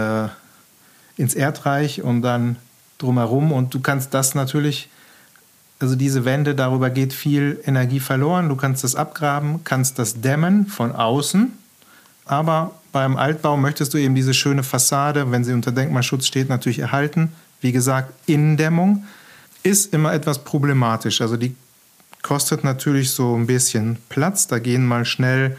ins 1.18 1.34
Erdreich 1.34 2.02
und 2.02 2.22
dann 2.22 2.56
drumherum. 2.96 3.52
Und 3.52 3.74
du 3.74 3.80
kannst 3.80 4.14
das 4.14 4.34
natürlich, 4.34 4.88
also 5.78 5.94
diese 5.94 6.24
Wände, 6.24 6.54
darüber 6.54 6.88
geht 6.88 7.12
viel 7.12 7.60
Energie 7.66 8.00
verloren. 8.00 8.48
Du 8.48 8.56
kannst 8.56 8.82
das 8.82 8.94
abgraben, 8.94 9.62
kannst 9.64 9.98
das 9.98 10.22
dämmen 10.22 10.66
von 10.68 10.92
außen. 10.92 11.52
Aber 12.26 12.72
beim 12.92 13.16
Altbau 13.16 13.56
möchtest 13.56 13.92
du 13.94 13.98
eben 13.98 14.14
diese 14.14 14.34
schöne 14.34 14.62
Fassade, 14.62 15.30
wenn 15.30 15.44
sie 15.44 15.52
unter 15.52 15.72
Denkmalschutz 15.72 16.26
steht, 16.26 16.48
natürlich 16.48 16.78
erhalten. 16.78 17.32
Wie 17.60 17.72
gesagt, 17.72 18.12
Innendämmung 18.26 19.04
ist 19.62 19.92
immer 19.92 20.12
etwas 20.12 20.44
problematisch. 20.44 21.20
Also 21.20 21.36
die 21.36 21.54
kostet 22.22 22.64
natürlich 22.64 23.10
so 23.10 23.36
ein 23.36 23.46
bisschen 23.46 23.98
Platz. 24.08 24.46
Da 24.46 24.58
gehen 24.58 24.86
mal 24.86 25.04
schnell 25.04 25.56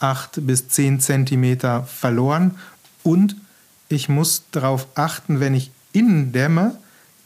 8 0.00 0.46
bis 0.46 0.68
10 0.68 1.00
Zentimeter 1.00 1.84
verloren. 1.84 2.56
Und 3.02 3.36
ich 3.88 4.08
muss 4.08 4.44
darauf 4.50 4.86
achten, 4.94 5.40
wenn 5.40 5.54
ich 5.54 5.70
innen 5.92 6.32
dämme, 6.32 6.76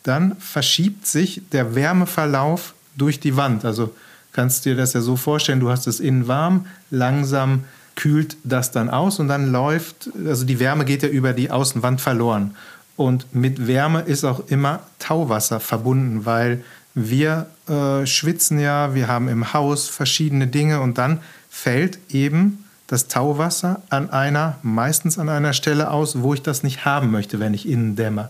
dann 0.02 0.36
verschiebt 0.36 1.06
sich 1.06 1.42
der 1.52 1.74
Wärmeverlauf 1.74 2.74
durch 2.96 3.20
die 3.20 3.36
Wand. 3.36 3.64
Also 3.64 3.94
kannst 4.32 4.64
du 4.64 4.70
dir 4.70 4.76
das 4.76 4.92
ja 4.92 5.00
so 5.00 5.16
vorstellen, 5.16 5.60
du 5.60 5.70
hast 5.70 5.86
es 5.86 6.00
innen 6.00 6.28
warm, 6.28 6.66
langsam 6.90 7.64
kühlt 7.96 8.36
das 8.44 8.70
dann 8.70 8.90
aus 8.90 9.18
und 9.20 9.28
dann 9.28 9.52
läuft, 9.52 10.10
also 10.26 10.44
die 10.44 10.60
Wärme 10.60 10.84
geht 10.84 11.02
ja 11.02 11.08
über 11.08 11.32
die 11.32 11.50
Außenwand 11.50 12.00
verloren. 12.00 12.56
Und 12.96 13.34
mit 13.34 13.66
Wärme 13.66 14.00
ist 14.02 14.24
auch 14.24 14.48
immer 14.48 14.80
Tauwasser 14.98 15.60
verbunden, 15.60 16.24
weil 16.24 16.62
wir 16.94 17.46
äh, 17.68 18.06
schwitzen 18.06 18.60
ja, 18.60 18.94
wir 18.94 19.08
haben 19.08 19.28
im 19.28 19.52
Haus 19.52 19.88
verschiedene 19.88 20.46
Dinge 20.46 20.80
und 20.80 20.98
dann 20.98 21.20
fällt 21.50 21.98
eben 22.08 22.64
das 22.86 23.08
Tauwasser 23.08 23.82
an 23.88 24.10
einer, 24.10 24.58
meistens 24.62 25.18
an 25.18 25.28
einer 25.28 25.52
Stelle 25.52 25.90
aus, 25.90 26.22
wo 26.22 26.34
ich 26.34 26.42
das 26.42 26.62
nicht 26.62 26.84
haben 26.84 27.10
möchte, 27.10 27.40
wenn 27.40 27.54
ich 27.54 27.68
innen 27.68 27.96
dämme. 27.96 28.28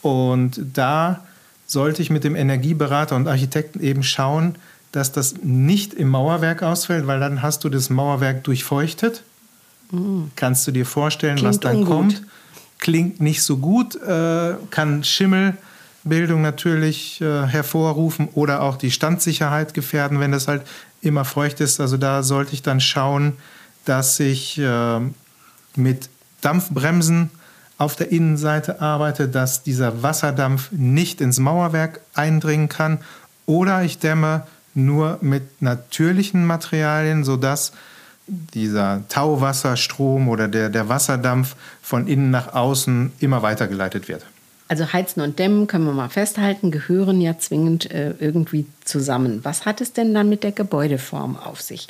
Und 0.00 0.60
da 0.74 1.20
sollte 1.66 2.02
ich 2.02 2.10
mit 2.10 2.24
dem 2.24 2.36
Energieberater 2.36 3.16
und 3.16 3.28
Architekten 3.28 3.80
eben 3.80 4.02
schauen, 4.02 4.56
dass 4.92 5.10
das 5.10 5.34
nicht 5.42 5.94
im 5.94 6.08
Mauerwerk 6.08 6.62
ausfällt, 6.62 7.06
weil 7.06 7.18
dann 7.18 7.42
hast 7.42 7.64
du 7.64 7.68
das 7.68 7.90
Mauerwerk 7.90 8.44
durchfeuchtet. 8.44 9.22
Mhm. 9.90 10.30
Kannst 10.36 10.66
du 10.66 10.70
dir 10.70 10.86
vorstellen, 10.86 11.36
Klingt 11.36 11.48
was 11.48 11.60
dann 11.60 11.76
ungut. 11.76 11.88
kommt? 11.88 12.22
Klingt 12.78 13.20
nicht 13.20 13.42
so 13.42 13.56
gut, 13.58 13.94
äh, 13.96 14.54
kann 14.70 15.04
Schimmelbildung 15.04 16.42
natürlich 16.42 17.20
äh, 17.20 17.46
hervorrufen 17.46 18.28
oder 18.34 18.62
auch 18.62 18.76
die 18.76 18.90
Standsicherheit 18.90 19.72
gefährden, 19.72 20.20
wenn 20.20 20.32
das 20.32 20.48
halt 20.48 20.62
immer 21.00 21.24
feucht 21.24 21.60
ist. 21.60 21.80
Also 21.80 21.96
da 21.96 22.22
sollte 22.22 22.54
ich 22.54 22.62
dann 22.62 22.80
schauen, 22.80 23.34
dass 23.84 24.20
ich 24.20 24.58
äh, 24.58 25.00
mit 25.76 26.08
Dampfbremsen 26.40 27.30
auf 27.78 27.96
der 27.96 28.12
Innenseite 28.12 28.80
arbeite, 28.80 29.28
dass 29.28 29.62
dieser 29.62 30.02
Wasserdampf 30.02 30.70
nicht 30.72 31.20
ins 31.20 31.38
Mauerwerk 31.38 32.00
eindringen 32.14 32.68
kann. 32.68 32.98
Oder 33.46 33.82
ich 33.82 33.98
dämme 33.98 34.46
nur 34.74 35.18
mit 35.20 35.62
natürlichen 35.62 36.46
Materialien, 36.46 37.24
sodass 37.24 37.72
dieser 38.26 39.02
Tauwasserstrom 39.08 40.28
oder 40.28 40.48
der, 40.48 40.68
der 40.68 40.88
Wasserdampf 40.88 41.56
von 41.82 42.06
innen 42.06 42.30
nach 42.30 42.54
außen 42.54 43.12
immer 43.20 43.42
weitergeleitet 43.42 44.08
wird. 44.08 44.24
Also 44.72 44.90
Heizen 44.90 45.20
und 45.20 45.38
Dämmen, 45.38 45.66
können 45.66 45.84
wir 45.84 45.92
mal 45.92 46.08
festhalten, 46.08 46.70
gehören 46.70 47.20
ja 47.20 47.36
zwingend 47.36 47.90
äh, 47.90 48.14
irgendwie 48.18 48.64
zusammen. 48.84 49.40
Was 49.42 49.66
hat 49.66 49.82
es 49.82 49.92
denn 49.92 50.14
dann 50.14 50.30
mit 50.30 50.44
der 50.44 50.52
Gebäudeform 50.52 51.36
auf 51.36 51.60
sich? 51.60 51.88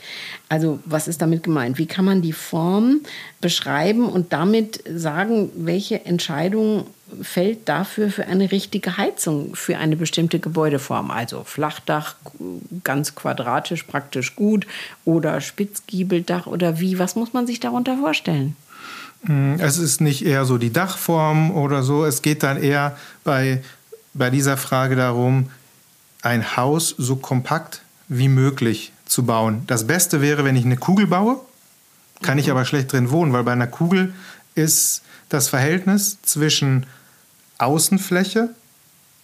Also 0.49 0.81
was 0.85 1.07
ist 1.07 1.23
damit 1.23 1.45
gemeint? 1.45 1.79
Wie 1.79 1.87
kann 1.87 2.05
man 2.05 2.23
die 2.23 2.33
Form 2.33 3.03
beschreiben 3.41 4.09
und 4.09 4.33
damit 4.33 4.83
sagen, 4.93 5.51
welche 5.55 6.05
Entscheidung 6.07 6.87
fällt 7.21 7.69
dafür 7.69 8.11
für 8.11 8.27
eine 8.27 8.51
richtige 8.51 8.97
Heizung 8.97 9.55
für 9.55 9.79
eine 9.79 9.97
bestimmte 9.97 10.39
Gebäudeform? 10.39 11.11
Also 11.11 11.45
Flachdach, 11.45 12.15
ganz 12.85 13.15
quadratisch, 13.15 13.83
praktisch 13.85 14.37
gut 14.37 14.67
oder 15.05 15.41
Spitzgiebeldach 15.41 16.47
oder 16.47 16.81
wie? 16.81 16.99
Was 16.99 17.17
muss 17.17 17.33
man 17.33 17.47
sich 17.47 17.61
darunter 17.61 17.99
vorstellen? 17.99 18.57
Mm, 19.25 19.55
es 19.59 19.79
ist 19.79 20.01
nicht 20.01 20.25
eher 20.25 20.45
so 20.45 20.59
die 20.59 20.73
Dachform 20.73 21.51
oder 21.51 21.83
so. 21.83 22.05
Es 22.05 22.23
geht 22.23 22.43
dann 22.43 22.63
eher 22.63 22.97
bei, 23.25 23.63
bei 24.15 24.31
dieser 24.31 24.57
Frage 24.57 24.97
darum, 24.97 25.51
ein 26.23 26.57
Haus 26.57 26.95
so 26.97 27.17
kompakt 27.17 27.83
wie 28.09 28.29
möglich 28.29 28.93
zu 29.07 29.25
bauen. 29.25 29.63
Das 29.67 29.87
Beste 29.87 30.21
wäre, 30.21 30.45
wenn 30.45 30.57
ich 30.57 30.65
eine 30.65 30.77
Kugel 30.77 31.07
baue, 31.07 31.41
kann 32.23 32.39
ich 32.39 32.47
mhm. 32.47 32.53
aber 32.53 32.65
schlecht 32.65 32.93
drin 32.93 33.11
wohnen, 33.11 33.33
weil 33.33 33.45
bei 33.45 33.53
einer 33.53 33.67
Kugel 33.67 34.15
ist 34.55 35.03
das 35.29 35.49
Verhältnis 35.49 36.19
zwischen 36.23 36.87
Außenfläche 37.63 38.51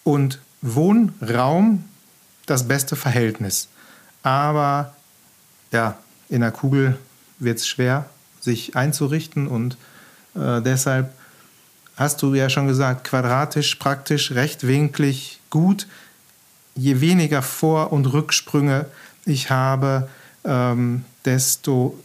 und 0.04 0.40
Wohnraum 0.62 1.84
das 2.46 2.66
beste 2.66 2.96
Verhältnis. 2.96 3.68
Aber 4.22 4.94
ja, 5.72 5.98
in 6.28 6.42
einer 6.42 6.52
Kugel 6.52 6.98
wird 7.38 7.58
es 7.58 7.68
schwer, 7.68 8.08
sich 8.40 8.76
einzurichten 8.76 9.46
und 9.46 9.76
äh, 10.34 10.60
deshalb 10.62 11.12
hast 11.96 12.22
du 12.22 12.34
ja 12.34 12.48
schon 12.48 12.68
gesagt, 12.68 13.04
quadratisch, 13.04 13.74
praktisch, 13.76 14.32
rechtwinklig, 14.32 15.40
gut. 15.50 15.86
Je 16.74 17.00
weniger 17.00 17.42
Vor- 17.42 17.92
und 17.92 18.06
Rücksprünge 18.06 18.86
ich 19.24 19.50
habe, 19.50 20.08
ähm, 20.44 21.04
desto, 21.24 21.98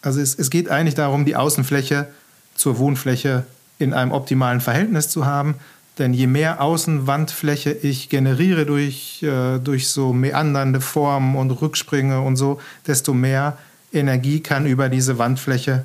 also 0.00 0.20
es, 0.20 0.34
es 0.34 0.50
geht 0.50 0.70
eigentlich 0.70 0.94
darum, 0.94 1.24
die 1.24 1.36
Außenfläche 1.36 2.08
zur 2.54 2.78
Wohnfläche 2.78 3.44
in 3.82 3.92
einem 3.92 4.12
optimalen 4.12 4.60
Verhältnis 4.60 5.08
zu 5.08 5.26
haben. 5.26 5.56
Denn 5.98 6.14
je 6.14 6.26
mehr 6.26 6.62
Außenwandfläche 6.62 7.70
ich 7.70 8.08
generiere 8.08 8.64
durch, 8.64 9.22
äh, 9.22 9.58
durch 9.58 9.88
so 9.88 10.12
meandernde 10.12 10.80
Formen 10.80 11.36
und 11.36 11.50
Rücksprünge 11.50 12.20
und 12.20 12.36
so, 12.36 12.60
desto 12.86 13.12
mehr 13.12 13.58
Energie 13.92 14.40
kann 14.40 14.66
über 14.66 14.88
diese 14.88 15.18
Wandfläche 15.18 15.84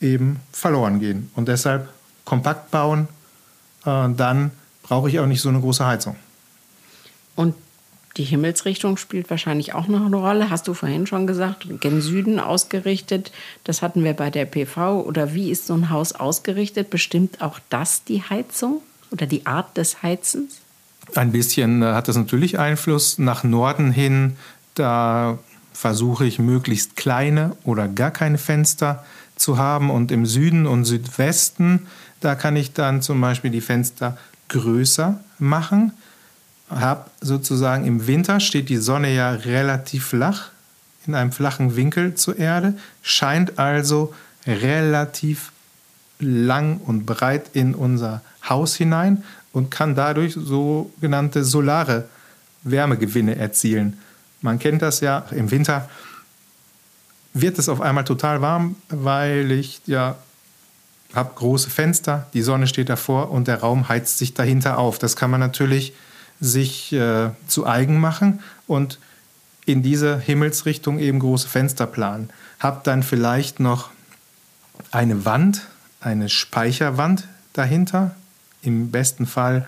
eben 0.00 0.40
verloren 0.50 0.98
gehen. 0.98 1.30
Und 1.34 1.48
deshalb 1.48 1.88
kompakt 2.24 2.70
bauen, 2.70 3.08
äh, 3.84 4.08
dann 4.16 4.50
brauche 4.82 5.10
ich 5.10 5.20
auch 5.20 5.26
nicht 5.26 5.42
so 5.42 5.50
eine 5.50 5.60
große 5.60 5.84
Heizung. 5.84 6.16
Und 7.36 7.54
die 8.16 8.24
Himmelsrichtung 8.24 8.96
spielt 8.96 9.28
wahrscheinlich 9.28 9.74
auch 9.74 9.88
noch 9.88 10.06
eine 10.06 10.16
Rolle. 10.16 10.50
Hast 10.50 10.68
du 10.68 10.74
vorhin 10.74 11.06
schon 11.06 11.26
gesagt, 11.26 11.66
gen 11.80 12.00
Süden 12.00 12.38
ausgerichtet. 12.38 13.32
Das 13.64 13.82
hatten 13.82 14.04
wir 14.04 14.14
bei 14.14 14.30
der 14.30 14.44
PV. 14.44 15.00
Oder 15.00 15.34
wie 15.34 15.50
ist 15.50 15.66
so 15.66 15.74
ein 15.74 15.90
Haus 15.90 16.12
ausgerichtet? 16.12 16.90
Bestimmt 16.90 17.40
auch 17.40 17.58
das 17.70 18.04
die 18.04 18.22
Heizung 18.22 18.82
oder 19.10 19.26
die 19.26 19.46
Art 19.46 19.76
des 19.76 20.02
Heizens? 20.02 20.60
Ein 21.14 21.32
bisschen 21.32 21.82
äh, 21.82 21.86
hat 21.86 22.08
das 22.08 22.16
natürlich 22.16 22.58
Einfluss. 22.58 23.18
Nach 23.18 23.42
Norden 23.42 23.90
hin, 23.90 24.36
da 24.74 25.38
versuche 25.72 26.24
ich 26.24 26.38
möglichst 26.38 26.96
kleine 26.96 27.56
oder 27.64 27.88
gar 27.88 28.12
keine 28.12 28.38
Fenster 28.38 29.04
zu 29.34 29.58
haben. 29.58 29.90
Und 29.90 30.12
im 30.12 30.24
Süden 30.24 30.66
und 30.66 30.84
Südwesten, 30.84 31.88
da 32.20 32.36
kann 32.36 32.54
ich 32.54 32.72
dann 32.72 33.02
zum 33.02 33.20
Beispiel 33.20 33.50
die 33.50 33.60
Fenster 33.60 34.16
größer 34.48 35.18
machen. 35.40 35.92
Hab 36.68 37.10
sozusagen 37.20 37.84
im 37.84 38.06
Winter 38.06 38.40
steht 38.40 38.68
die 38.68 38.78
Sonne 38.78 39.14
ja 39.14 39.30
relativ 39.30 40.06
flach, 40.06 40.50
in 41.06 41.14
einem 41.14 41.32
flachen 41.32 41.76
Winkel 41.76 42.14
zur 42.14 42.38
Erde, 42.38 42.74
scheint 43.02 43.58
also 43.58 44.14
relativ 44.46 45.52
lang 46.18 46.78
und 46.78 47.04
breit 47.04 47.50
in 47.52 47.74
unser 47.74 48.22
Haus 48.48 48.76
hinein 48.76 49.22
und 49.52 49.70
kann 49.70 49.94
dadurch 49.94 50.34
sogenannte 50.34 51.44
solare 51.44 52.08
Wärmegewinne 52.62 53.36
erzielen. 53.36 53.98
Man 54.40 54.58
kennt 54.58 54.82
das 54.82 55.00
ja 55.00 55.24
im 55.30 55.50
Winter 55.50 55.88
wird 57.34 57.58
es 57.58 57.68
auf 57.68 57.80
einmal 57.80 58.04
total 58.04 58.40
warm, 58.40 58.76
weil 58.88 59.50
ich 59.50 59.82
ja 59.86 60.16
habe 61.14 61.32
große 61.34 61.68
Fenster, 61.68 62.26
die 62.32 62.42
Sonne 62.42 62.66
steht 62.66 62.88
davor 62.88 63.30
und 63.30 63.46
der 63.46 63.60
Raum 63.60 63.88
heizt 63.88 64.18
sich 64.18 64.34
dahinter 64.34 64.78
auf. 64.78 64.98
Das 64.98 65.16
kann 65.16 65.30
man 65.30 65.40
natürlich 65.40 65.92
sich 66.44 66.92
äh, 66.92 67.30
zu 67.46 67.66
eigen 67.66 68.00
machen 68.00 68.40
und 68.66 68.98
in 69.66 69.82
diese 69.82 70.18
Himmelsrichtung 70.18 70.98
eben 70.98 71.18
große 71.18 71.48
Fenster 71.48 71.86
planen. 71.86 72.28
Hab 72.60 72.84
dann 72.84 73.02
vielleicht 73.02 73.60
noch 73.60 73.90
eine 74.90 75.24
Wand, 75.24 75.62
eine 76.00 76.28
Speicherwand 76.28 77.26
dahinter. 77.54 78.14
Im 78.62 78.90
besten 78.90 79.26
Fall 79.26 79.66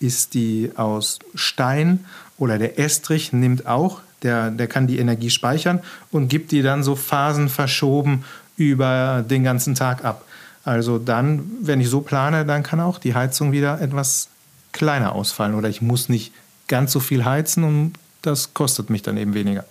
ist 0.00 0.34
die 0.34 0.72
aus 0.76 1.18
Stein 1.34 2.04
oder 2.38 2.58
der 2.58 2.78
Estrich 2.78 3.32
nimmt 3.32 3.66
auch 3.66 4.00
der, 4.24 4.50
der 4.50 4.66
kann 4.66 4.86
die 4.86 4.98
Energie 4.98 5.30
speichern 5.30 5.80
und 6.10 6.28
gibt 6.28 6.50
die 6.50 6.62
dann 6.62 6.82
so 6.82 6.96
phasenverschoben 6.96 8.24
über 8.56 9.22
den 9.28 9.44
ganzen 9.44 9.74
Tag 9.74 10.04
ab. 10.04 10.24
Also 10.64 10.98
dann, 10.98 11.44
wenn 11.60 11.80
ich 11.80 11.90
so 11.90 12.00
plane, 12.00 12.46
dann 12.46 12.62
kann 12.62 12.80
auch 12.80 12.98
die 12.98 13.14
Heizung 13.14 13.52
wieder 13.52 13.80
etwas 13.80 14.28
kleiner 14.74 15.14
ausfallen 15.14 15.54
oder 15.54 15.70
ich 15.70 15.80
muss 15.80 16.10
nicht 16.10 16.32
ganz 16.68 16.92
so 16.92 17.00
viel 17.00 17.24
heizen 17.24 17.64
und 17.64 17.94
das 18.20 18.52
kostet 18.52 18.90
mich 18.90 19.00
dann 19.00 19.16
eben 19.16 19.32
weniger. 19.32 19.64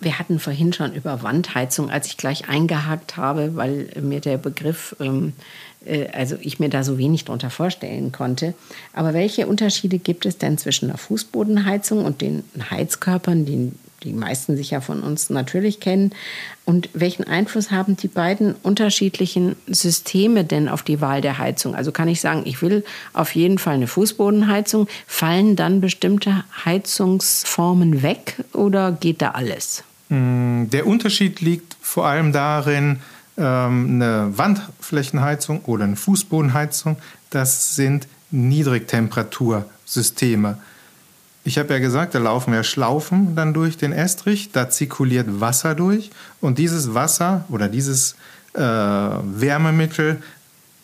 Wir 0.00 0.18
hatten 0.18 0.38
vorhin 0.38 0.72
schon 0.72 0.94
über 0.94 1.22
Wandheizung, 1.22 1.90
als 1.90 2.06
ich 2.06 2.16
gleich 2.16 2.48
eingehakt 2.48 3.18
habe, 3.18 3.56
weil 3.56 3.90
mir 4.00 4.20
der 4.20 4.38
Begriff 4.38 4.96
ähm, 5.00 5.34
äh, 5.86 6.08
also 6.12 6.36
ich 6.40 6.58
mir 6.58 6.68
da 6.68 6.82
so 6.84 6.98
wenig 6.98 7.24
darunter 7.24 7.50
vorstellen 7.50 8.12
konnte. 8.12 8.54
Aber 8.92 9.14
welche 9.14 9.46
Unterschiede 9.46 9.98
gibt 9.98 10.26
es 10.26 10.38
denn 10.38 10.58
zwischen 10.58 10.88
der 10.88 10.98
Fußbodenheizung 10.98 12.04
und 12.04 12.20
den 12.20 12.44
Heizkörpern, 12.70 13.44
die 13.44 13.72
die 14.06 14.12
meisten 14.12 14.56
sich 14.56 14.70
ja 14.70 14.80
von 14.80 15.02
uns 15.02 15.30
natürlich 15.30 15.80
kennen? 15.80 16.12
Und 16.64 16.88
welchen 16.94 17.24
Einfluss 17.24 17.70
haben 17.70 17.96
die 17.96 18.08
beiden 18.08 18.54
unterschiedlichen 18.62 19.56
Systeme 19.66 20.44
denn 20.44 20.68
auf 20.68 20.82
die 20.82 21.00
Wahl 21.00 21.20
der 21.20 21.38
Heizung? 21.38 21.74
Also 21.74 21.92
kann 21.92 22.08
ich 22.08 22.20
sagen, 22.20 22.42
ich 22.44 22.62
will 22.62 22.84
auf 23.12 23.34
jeden 23.34 23.58
Fall 23.58 23.74
eine 23.74 23.88
Fußbodenheizung. 23.88 24.88
Fallen 25.06 25.56
dann 25.56 25.80
bestimmte 25.80 26.44
Heizungsformen 26.64 28.02
weg 28.02 28.36
oder 28.52 28.92
geht 28.92 29.22
da 29.22 29.32
alles? 29.32 29.82
Mm, 30.08 30.66
der 30.70 30.86
Unterschied 30.86 31.40
liegt 31.40 31.76
vor 31.80 32.06
allem 32.06 32.32
darin, 32.32 33.00
ähm, 33.38 34.00
eine 34.00 34.38
Wandflächenheizung 34.38 35.60
oder 35.64 35.84
eine 35.84 35.96
Fußbodenheizung, 35.96 36.96
das 37.30 37.74
sind 37.74 38.06
Niedrigtemperatursysteme. 38.30 40.58
Ich 41.46 41.58
habe 41.58 41.72
ja 41.72 41.78
gesagt, 41.78 42.14
da 42.14 42.18
laufen 42.18 42.52
ja 42.52 42.64
Schlaufen 42.64 43.36
dann 43.36 43.54
durch 43.54 43.76
den 43.76 43.92
Estrich, 43.92 44.50
da 44.52 44.68
zirkuliert 44.68 45.40
Wasser 45.40 45.74
durch 45.74 46.10
und 46.40 46.58
dieses 46.58 46.92
Wasser 46.92 47.44
oder 47.48 47.68
dieses 47.68 48.16
äh, 48.54 48.60
Wärmemittel 48.60 50.18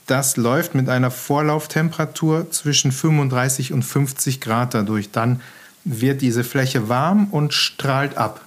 das 0.06 0.36
läuft 0.36 0.74
mit 0.74 0.88
einer 0.88 1.10
Vorlauftemperatur 1.10 2.50
zwischen 2.50 2.92
35 2.92 3.72
und 3.72 3.82
50 3.82 4.40
Grad 4.40 4.74
dadurch. 4.74 5.10
Dann 5.10 5.40
wird 5.84 6.22
diese 6.22 6.44
Fläche 6.44 6.88
warm 6.88 7.28
und 7.30 7.54
strahlt 7.54 8.16
ab. 8.16 8.42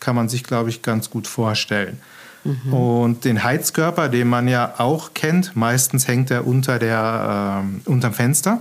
Kann 0.00 0.14
man 0.14 0.28
sich, 0.28 0.44
glaube 0.44 0.70
ich, 0.70 0.82
ganz 0.82 1.10
gut 1.10 1.26
vorstellen. 1.26 2.00
Mhm. 2.44 2.74
Und 2.74 3.24
den 3.24 3.42
Heizkörper, 3.42 4.08
den 4.08 4.28
man 4.28 4.46
ja 4.48 4.74
auch 4.78 5.14
kennt, 5.14 5.56
meistens 5.56 6.06
hängt 6.06 6.30
er 6.30 6.46
unter 6.46 6.78
der, 6.78 7.64
äh, 7.64 7.88
unterm 7.88 8.12
Fenster. 8.12 8.60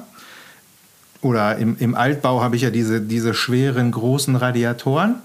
Oder 1.24 1.58
im, 1.58 1.77
im 1.80 1.96
Altbau 1.96 2.42
habe 2.42 2.58
ich 2.58 2.63
ja 2.63 2.70
diese, 2.70 3.00
diese 3.01 3.34
schweren, 3.34 3.92
großen 3.92 4.36
Radiatoren. 4.36 5.15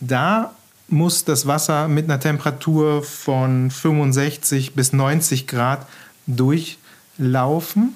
Da 0.00 0.52
muss 0.88 1.24
das 1.24 1.46
Wasser 1.46 1.88
mit 1.88 2.04
einer 2.04 2.20
Temperatur 2.20 3.02
von 3.02 3.70
65 3.70 4.74
bis 4.74 4.92
90 4.92 5.48
Grad 5.48 5.86
durchlaufen, 6.28 7.94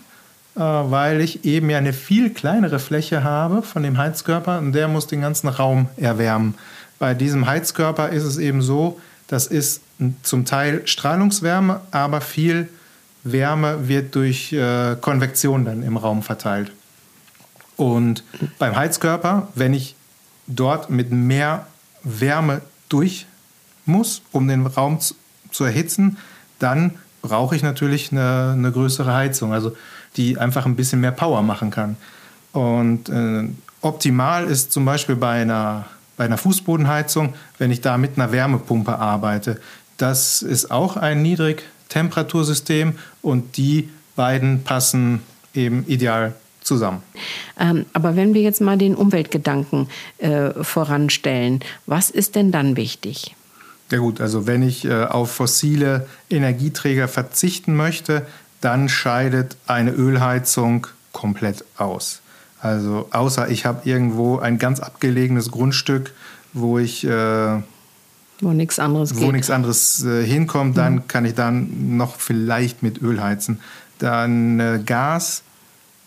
äh, 0.57 0.61
weil 0.61 1.21
ich 1.21 1.45
eben 1.45 1.71
ja 1.71 1.79
eine 1.79 1.93
viel 1.93 2.31
kleinere 2.31 2.81
Fläche 2.81 3.23
habe 3.23 3.62
von 3.62 3.85
dem 3.85 3.97
Heizkörper 3.97 4.59
und 4.59 4.73
der 4.73 4.88
muss 4.88 5.07
den 5.07 5.21
ganzen 5.21 5.49
Raum 5.49 5.88
erwärmen. 5.97 6.55
Bei 6.99 7.15
diesem 7.15 7.47
Heizkörper 7.47 8.09
ist 8.09 8.25
es 8.25 8.38
eben 8.38 8.62
so, 8.62 8.99
das 9.29 9.47
ist 9.47 9.83
zum 10.23 10.45
Teil 10.45 10.83
Strahlungswärme, 10.87 11.81
aber 11.91 12.21
viel 12.21 12.69
Wärme 13.23 13.88
wird 13.88 14.15
durch 14.15 14.53
äh, 14.53 14.97
Konvektion 15.00 15.65
dann 15.65 15.83
im 15.83 15.97
Raum 15.97 16.23
verteilt. 16.23 16.73
Und 17.76 18.25
beim 18.59 18.75
Heizkörper, 18.75 19.49
wenn 19.54 19.75
ich 19.75 19.95
dort 20.47 20.90
mit 20.90 21.12
mehr 21.12 21.66
Wärme 22.02 22.62
durch 22.88 23.26
muss, 23.85 24.23
um 24.33 24.49
den 24.49 24.66
Raum 24.66 24.99
zu, 25.00 25.64
erhitzen, 25.64 26.18
dann 26.59 26.97
brauche 27.23 27.56
ich 27.56 27.62
natürlich 27.62 28.12
eine, 28.12 28.52
eine, 28.52 28.73
größere 28.73 29.14
Heizung, 29.14 29.52
also 29.52 29.75
die 30.16 30.38
einfach 30.38 30.66
ein 30.66 30.76
bisschen 30.76 31.00
mehr 31.00 31.12
Power 31.12 31.42
machen 31.42 31.71
kann. 31.71 31.97
Und 32.52 33.09
äh, 33.09 33.49
optimal 33.80 34.45
ist 34.45 34.73
zum 34.73 34.85
Beispiel 34.85 35.16
bei 35.16 35.42
einer, 35.42 35.87
bei 36.16 36.25
einer 36.25 36.37
Fußbodenheizung, 36.37 37.35
wenn 37.59 37.71
ich 37.71 37.80
da 37.80 37.97
mit 37.97 38.16
einer 38.16 38.33
Wärmepumpe 38.33 38.99
arbeite. 38.99 39.61
Das 39.97 40.42
ist 40.42 40.71
auch 40.71 40.97
ein 40.97 41.23
Niedrigtemperatursystem 41.23 42.99
und 43.23 43.56
die 43.56 43.88
beiden 44.14 44.62
passen 44.62 45.23
eben 45.54 45.87
ideal 45.87 46.35
zusammen. 46.66 47.02
Ähm, 47.58 47.87
aber 47.92 48.16
wenn 48.16 48.35
wir 48.35 48.42
jetzt 48.42 48.61
mal 48.61 48.76
den 48.76 48.94
Umweltgedanken 48.94 49.88
äh, 50.18 50.50
voranstellen, 50.62 51.61
was 51.87 52.11
ist 52.11 52.35
denn 52.35 52.52
dann 52.52 52.76
wichtig? 52.76 53.35
Ja 53.90 53.99
gut, 53.99 54.20
also 54.20 54.46
wenn 54.46 54.62
ich 54.62 54.85
äh, 54.85 55.04
auf 55.04 55.30
fossile 55.30 56.06
Energieträger 56.28 57.06
verzichten 57.06 57.76
möchte, 57.76 58.26
dann 58.61 58.88
scheidet 58.88 59.56
eine 59.66 59.92
Ölheizung 59.92 60.88
komplett 61.12 61.64
aus. 61.76 62.20
Also 62.61 63.08
außer 63.12 63.49
ich 63.49 63.64
habe 63.64 63.88
irgendwo 63.88 64.38
ein 64.38 64.58
ganz 64.58 64.80
abgelegenes 64.80 65.50
Grundstück, 65.50 66.12
wo 66.52 66.78
ich 66.78 67.04
äh, 67.04 67.62
wo 68.40 68.52
nichts 68.52 68.78
anderes 68.78 69.18
wo 69.18 69.30
nichts 69.30 69.50
anderes 69.50 70.04
äh, 70.04 70.25
hinkommt, 70.25 70.76
dann 70.76 70.94
mhm. 70.94 71.08
kann 71.08 71.25
ich 71.25 71.35
dann 71.35 71.96
noch 71.96 72.16
vielleicht 72.16 72.82
mit 72.82 73.00
Öl 73.00 73.23
heizen. 73.23 73.61
Dann 73.99 74.58
äh, 74.58 74.80
Gas 74.85 75.42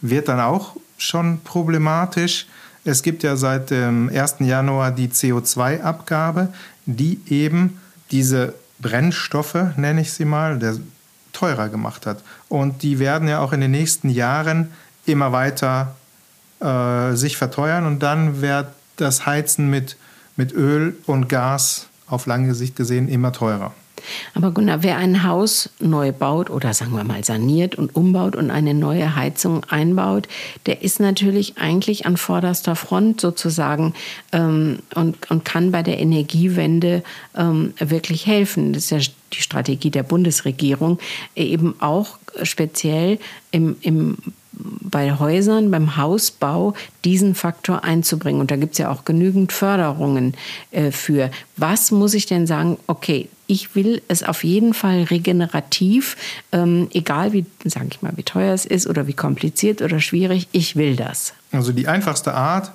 wird 0.02 0.28
dann 0.28 0.40
auch 0.40 0.76
schon 0.98 1.42
problematisch. 1.42 2.48
Es 2.86 3.04
gibt 3.04 3.24
ja 3.24 3.36
seit 3.36 3.70
dem 3.70 4.10
1. 4.10 4.36
Januar 4.40 4.92
die 4.92 5.10
CO2-Abgabe, 5.10 6.50
die 6.86 7.20
eben 7.28 7.80
diese 8.12 8.54
Brennstoffe, 8.80 9.58
nenne 9.76 10.02
ich 10.02 10.14
sie 10.14 10.26
mal, 10.26 10.58
der 10.58 10.78
teurer 11.34 11.70
gemacht 11.70 12.06
hat. 12.06 12.24
Und 12.48 12.84
die 12.84 13.00
werden 13.00 13.28
ja 13.28 13.40
auch 13.40 13.54
in 13.54 13.62
den 13.62 13.72
nächsten 13.72 14.10
Jahren 14.10 14.72
immer 15.06 15.32
weiter 15.32 15.96
äh, 16.60 17.16
sich 17.16 17.38
verteuern 17.38 17.86
und 17.86 18.00
dann 18.00 18.42
wird 18.42 18.68
das 18.98 19.26
Heizen 19.26 19.70
mit, 19.70 19.98
mit 20.36 20.52
Öl 20.54 20.98
und 21.06 21.30
Gas 21.30 21.88
auf 22.08 22.26
lange 22.26 22.54
Sicht 22.56 22.76
gesehen 22.76 23.08
immer 23.08 23.32
teurer. 23.32 23.74
Aber 24.34 24.52
Gunnar, 24.52 24.84
wer 24.84 24.98
ein 24.98 25.24
Haus 25.24 25.70
neu 25.80 26.12
baut 26.12 26.50
oder 26.50 26.74
sagen 26.74 26.96
wir 26.96 27.04
mal 27.04 27.24
saniert 27.24 27.76
und 27.76 27.96
umbaut 27.96 28.36
und 28.36 28.52
eine 28.52 28.74
neue 28.74 29.16
Heizung 29.16 29.64
einbaut, 29.70 30.28
der 30.66 30.82
ist 30.82 31.00
natürlich 31.00 31.58
eigentlich 31.58 32.06
an 32.06 32.18
vorderster 32.18 32.76
Front 32.76 33.22
sozusagen 33.22 33.94
ähm, 34.32 34.80
und, 34.96 35.30
und 35.30 35.46
kann 35.46 35.72
bei 35.72 35.84
der 35.84 36.00
Energiewende 36.00 37.04
ähm, 37.36 37.74
wirklich 37.80 38.26
helfen. 38.26 38.74
Das 38.74 38.84
ist 38.84 38.92
ja 38.92 39.14
die 39.34 39.42
Strategie 39.42 39.92
der 39.92 40.04
Bundesregierung, 40.04 41.00
eben 41.36 41.76
auch 41.80 42.18
speziell 42.44 43.20
im, 43.52 43.76
im 43.82 44.18
bei 44.60 45.18
Häusern, 45.18 45.72
beim 45.72 45.96
Hausbau 45.96 46.74
diesen 47.06 47.36
Faktor 47.36 47.84
einzubringen. 47.84 48.42
Und 48.42 48.52
da 48.52 48.56
gibt 48.56 48.74
es 48.74 48.78
ja 48.78 48.92
auch 48.92 49.06
genügend 49.06 49.52
Förderungen 49.52 50.36
äh, 50.72 50.92
für. 50.92 51.32
Was 51.58 51.92
muss 51.92 52.14
ich 52.14 52.26
denn 52.26 52.46
sagen, 52.46 52.78
okay, 52.88 53.30
ich 53.48 53.74
will 53.76 54.02
es 54.08 54.22
auf 54.22 54.44
jeden 54.44 54.74
Fall 54.74 55.04
regenerativ, 55.04 56.18
ähm, 56.52 56.88
egal 56.94 57.34
wie, 57.34 57.46
sage 57.64 57.88
ich 57.92 58.02
mal, 58.02 58.12
wie 58.16 58.24
teuer 58.24 58.54
es 58.54 58.66
ist 58.66 58.86
oder 58.86 59.08
wie 59.08 59.14
kompliziert 59.14 59.82
oder 59.82 60.00
schwierig, 60.00 60.48
ich 60.52 60.76
will 60.76 60.96
das. 60.96 61.34
Also 61.52 61.72
die 61.72 61.88
einfachste 61.88 62.34
Art 62.34 62.72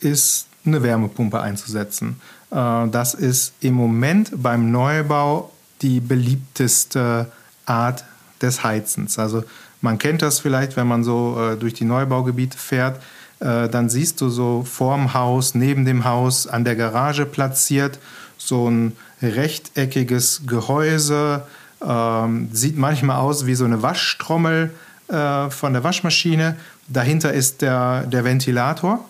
ist, 0.00 0.46
eine 0.66 0.82
Wärmepumpe 0.82 1.40
einzusetzen. 1.40 2.20
Äh, 2.50 2.88
das 2.88 3.14
ist 3.14 3.54
im 3.60 3.74
Moment 3.74 4.30
beim 4.42 4.70
Neubau 4.70 5.50
die 5.80 6.00
beliebteste 6.00 7.32
Art 7.64 8.04
des 8.42 8.64
Heizens. 8.64 9.18
Also 9.18 9.44
man 9.80 9.98
kennt 9.98 10.22
das 10.22 10.40
vielleicht, 10.40 10.76
wenn 10.76 10.86
man 10.86 11.04
so 11.04 11.36
äh, 11.40 11.56
durch 11.56 11.74
die 11.74 11.84
Neubaugebiete 11.84 12.58
fährt, 12.58 13.00
äh, 13.40 13.68
dann 13.68 13.88
siehst 13.88 14.20
du 14.20 14.28
so 14.28 14.64
vorm 14.64 15.14
Haus, 15.14 15.54
neben 15.54 15.84
dem 15.84 16.04
Haus, 16.04 16.46
an 16.46 16.64
der 16.64 16.76
Garage 16.76 17.26
platziert 17.26 17.98
so 18.36 18.70
ein 18.70 18.96
rechteckiges 19.22 20.42
Gehäuse, 20.46 21.42
ähm, 21.86 22.48
sieht 22.52 22.76
manchmal 22.76 23.18
aus 23.18 23.46
wie 23.46 23.54
so 23.54 23.64
eine 23.64 23.82
Waschtrommel 23.82 24.70
äh, 25.08 25.50
von 25.50 25.72
der 25.72 25.84
Waschmaschine. 25.84 26.56
Dahinter 26.88 27.32
ist 27.32 27.62
der, 27.62 28.02
der 28.06 28.24
Ventilator, 28.24 29.04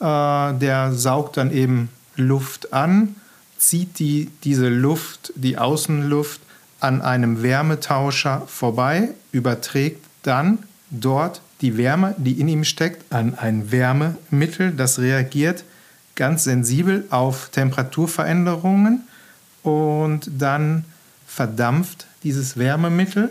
äh, 0.00 0.54
der 0.54 0.92
saugt 0.92 1.36
dann 1.36 1.50
eben 1.50 1.90
Luft 2.16 2.72
an, 2.72 3.16
zieht 3.56 3.98
die, 3.98 4.30
diese 4.44 4.68
Luft, 4.68 5.32
die 5.34 5.58
Außenluft, 5.58 6.40
an 6.80 7.02
einem 7.02 7.42
Wärmetauscher 7.42 8.42
vorbei, 8.46 9.10
überträgt 9.32 10.04
dann 10.22 10.58
dort 10.90 11.40
die 11.60 11.76
Wärme, 11.76 12.14
die 12.18 12.40
in 12.40 12.48
ihm 12.48 12.64
steckt, 12.64 13.12
an 13.12 13.34
ein 13.34 13.72
Wärmemittel, 13.72 14.72
das 14.72 14.98
reagiert 14.98 15.64
ganz 16.18 16.44
sensibel 16.44 17.06
auf 17.10 17.48
Temperaturveränderungen 17.50 19.06
und 19.62 20.28
dann 20.36 20.84
verdampft 21.28 22.06
dieses 22.24 22.56
Wärmemittel. 22.56 23.30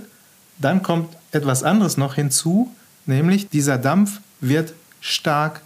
Dann 0.58 0.84
kommt 0.84 1.18
etwas 1.34 1.64
anderes 1.64 1.98
noch 1.98 2.16
hinzu, 2.16 2.74
nämlich 3.06 3.50
dieser 3.50 3.78
Dampf 3.78 4.22
wird 4.40 4.74
stark 5.02 5.62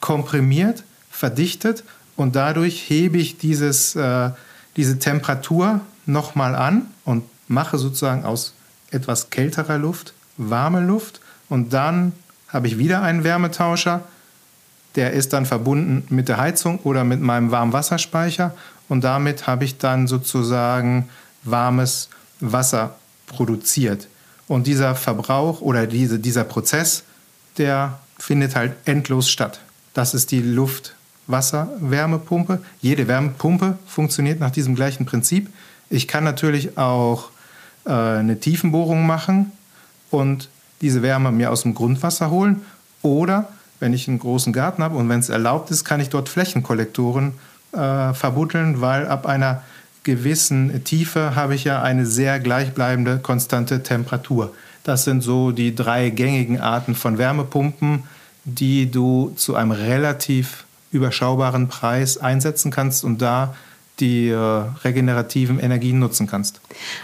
komprimiert, 0.00 0.84
verdichtet 1.10 1.82
und 2.14 2.36
dadurch 2.36 2.90
hebe 2.90 3.16
ich 3.16 3.38
dieses, 3.38 3.96
äh, 3.96 4.30
diese 4.76 4.98
Temperatur 4.98 5.80
nochmal 6.06 6.54
an 6.54 6.86
und 7.04 7.24
mache 7.48 7.78
sozusagen 7.78 8.24
aus 8.24 8.54
etwas 8.90 9.30
kälterer 9.30 9.78
Luft 9.78 10.14
warme 10.36 10.80
Luft 10.80 11.20
und 11.48 11.72
dann 11.72 12.12
habe 12.48 12.66
ich 12.68 12.78
wieder 12.78 13.02
einen 13.02 13.24
Wärmetauscher, 13.24 14.02
der 14.94 15.12
ist 15.12 15.32
dann 15.32 15.46
verbunden 15.46 16.04
mit 16.08 16.28
der 16.28 16.36
Heizung 16.38 16.78
oder 16.80 17.02
mit 17.04 17.20
meinem 17.20 17.50
Warmwasserspeicher 17.50 18.54
und 18.88 19.02
damit 19.04 19.46
habe 19.46 19.64
ich 19.64 19.78
dann 19.78 20.06
sozusagen 20.06 21.08
warmes 21.42 22.08
Wasser 22.40 22.96
produziert. 23.26 24.08
Und 24.48 24.66
dieser 24.66 24.94
Verbrauch 24.94 25.60
oder 25.60 25.86
diese, 25.86 26.18
dieser 26.20 26.44
Prozess, 26.44 27.02
der 27.58 27.98
findet 28.18 28.54
halt 28.54 28.74
endlos 28.84 29.28
statt. 29.28 29.60
Das 29.92 30.14
ist 30.14 30.30
die 30.30 30.40
Luft-Wasser-Wärmepumpe. 30.40 32.62
Jede 32.80 33.08
Wärmepumpe 33.08 33.76
funktioniert 33.86 34.38
nach 34.38 34.52
diesem 34.52 34.76
gleichen 34.76 35.04
Prinzip. 35.04 35.48
Ich 35.90 36.08
kann 36.08 36.24
natürlich 36.24 36.78
auch 36.78 37.30
äh, 37.84 37.90
eine 37.90 38.40
Tiefenbohrung 38.40 39.06
machen 39.06 39.52
und 40.10 40.48
diese 40.80 41.02
Wärme 41.02 41.32
mir 41.32 41.50
aus 41.50 41.62
dem 41.62 41.74
Grundwasser 41.74 42.30
holen 42.30 42.62
oder 43.02 43.48
wenn 43.80 43.92
ich 43.92 44.08
einen 44.08 44.18
großen 44.18 44.52
Garten 44.52 44.82
habe 44.82 44.96
und 44.96 45.08
wenn 45.08 45.20
es 45.20 45.28
erlaubt 45.28 45.70
ist, 45.70 45.84
kann 45.84 46.00
ich 46.00 46.08
dort 46.08 46.28
Flächenkollektoren 46.28 47.34
äh, 47.72 48.14
verbuddeln, 48.14 48.80
weil 48.80 49.06
ab 49.06 49.26
einer 49.26 49.62
gewissen 50.02 50.84
Tiefe 50.84 51.34
habe 51.34 51.54
ich 51.54 51.64
ja 51.64 51.82
eine 51.82 52.06
sehr 52.06 52.38
gleichbleibende, 52.40 53.18
konstante 53.18 53.82
Temperatur. 53.82 54.54
Das 54.84 55.04
sind 55.04 55.20
so 55.20 55.50
die 55.50 55.74
drei 55.74 56.10
gängigen 56.10 56.60
Arten 56.60 56.94
von 56.94 57.18
Wärmepumpen, 57.18 58.04
die 58.44 58.90
du 58.90 59.32
zu 59.36 59.56
einem 59.56 59.72
relativ 59.72 60.64
überschaubaren 60.92 61.68
Preis 61.68 62.18
einsetzen 62.18 62.70
kannst 62.70 63.02
und 63.02 63.20
da 63.20 63.54
die 64.00 64.28
äh, 64.28 64.36
regenerativen 64.36 65.58
Energien 65.58 65.98
nutzen 65.98 66.26
kannst. 66.26 66.60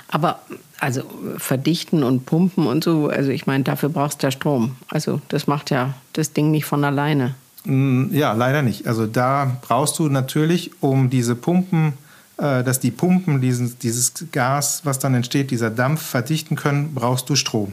Aber 0.08 0.40
also 0.78 1.02
verdichten 1.38 2.02
und 2.02 2.26
pumpen 2.26 2.66
und 2.66 2.84
so, 2.84 3.08
also 3.08 3.30
ich 3.30 3.46
meine, 3.46 3.64
dafür 3.64 3.88
brauchst 3.88 4.22
du 4.22 4.26
ja 4.26 4.30
Strom. 4.30 4.76
Also 4.88 5.20
das 5.28 5.46
macht 5.46 5.70
ja 5.70 5.94
das 6.12 6.32
Ding 6.32 6.50
nicht 6.50 6.64
von 6.64 6.84
alleine. 6.84 7.34
Mm, 7.64 8.12
ja, 8.12 8.32
leider 8.32 8.62
nicht. 8.62 8.86
Also 8.86 9.06
da 9.06 9.58
brauchst 9.62 9.98
du 9.98 10.08
natürlich, 10.08 10.72
um 10.80 11.08
diese 11.08 11.34
Pumpen, 11.34 11.94
äh, 12.36 12.64
dass 12.64 12.80
die 12.80 12.90
Pumpen 12.90 13.40
dieses, 13.40 13.78
dieses 13.78 14.12
Gas, 14.32 14.80
was 14.84 14.98
dann 14.98 15.14
entsteht, 15.14 15.50
dieser 15.50 15.70
Dampf 15.70 16.02
verdichten 16.02 16.56
können, 16.56 16.94
brauchst 16.94 17.30
du 17.30 17.36
Strom. 17.36 17.72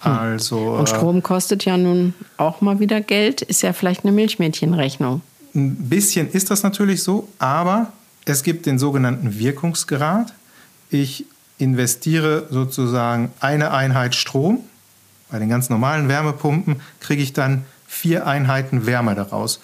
Hm. 0.00 0.12
Also, 0.12 0.58
und 0.58 0.84
äh, 0.84 0.86
Strom 0.88 1.22
kostet 1.22 1.64
ja 1.64 1.76
nun 1.76 2.14
auch 2.36 2.60
mal 2.60 2.80
wieder 2.80 3.00
Geld, 3.00 3.42
ist 3.42 3.62
ja 3.62 3.72
vielleicht 3.72 4.04
eine 4.04 4.12
Milchmädchenrechnung. 4.12 5.20
Ein 5.54 5.76
bisschen 5.76 6.28
ist 6.32 6.50
das 6.50 6.64
natürlich 6.64 7.02
so, 7.04 7.28
aber 7.38 7.92
es 8.24 8.42
gibt 8.42 8.66
den 8.66 8.78
sogenannten 8.78 9.38
Wirkungsgrad. 9.38 10.32
Ich 10.90 11.26
investiere 11.58 12.46
sozusagen 12.50 13.32
eine 13.40 13.72
Einheit 13.72 14.14
Strom. 14.14 14.60
Bei 15.30 15.38
den 15.38 15.48
ganz 15.48 15.70
normalen 15.70 16.08
Wärmepumpen 16.08 16.80
kriege 17.00 17.22
ich 17.22 17.32
dann 17.32 17.64
vier 17.86 18.26
Einheiten 18.26 18.86
Wärme 18.86 19.14
daraus. 19.14 19.60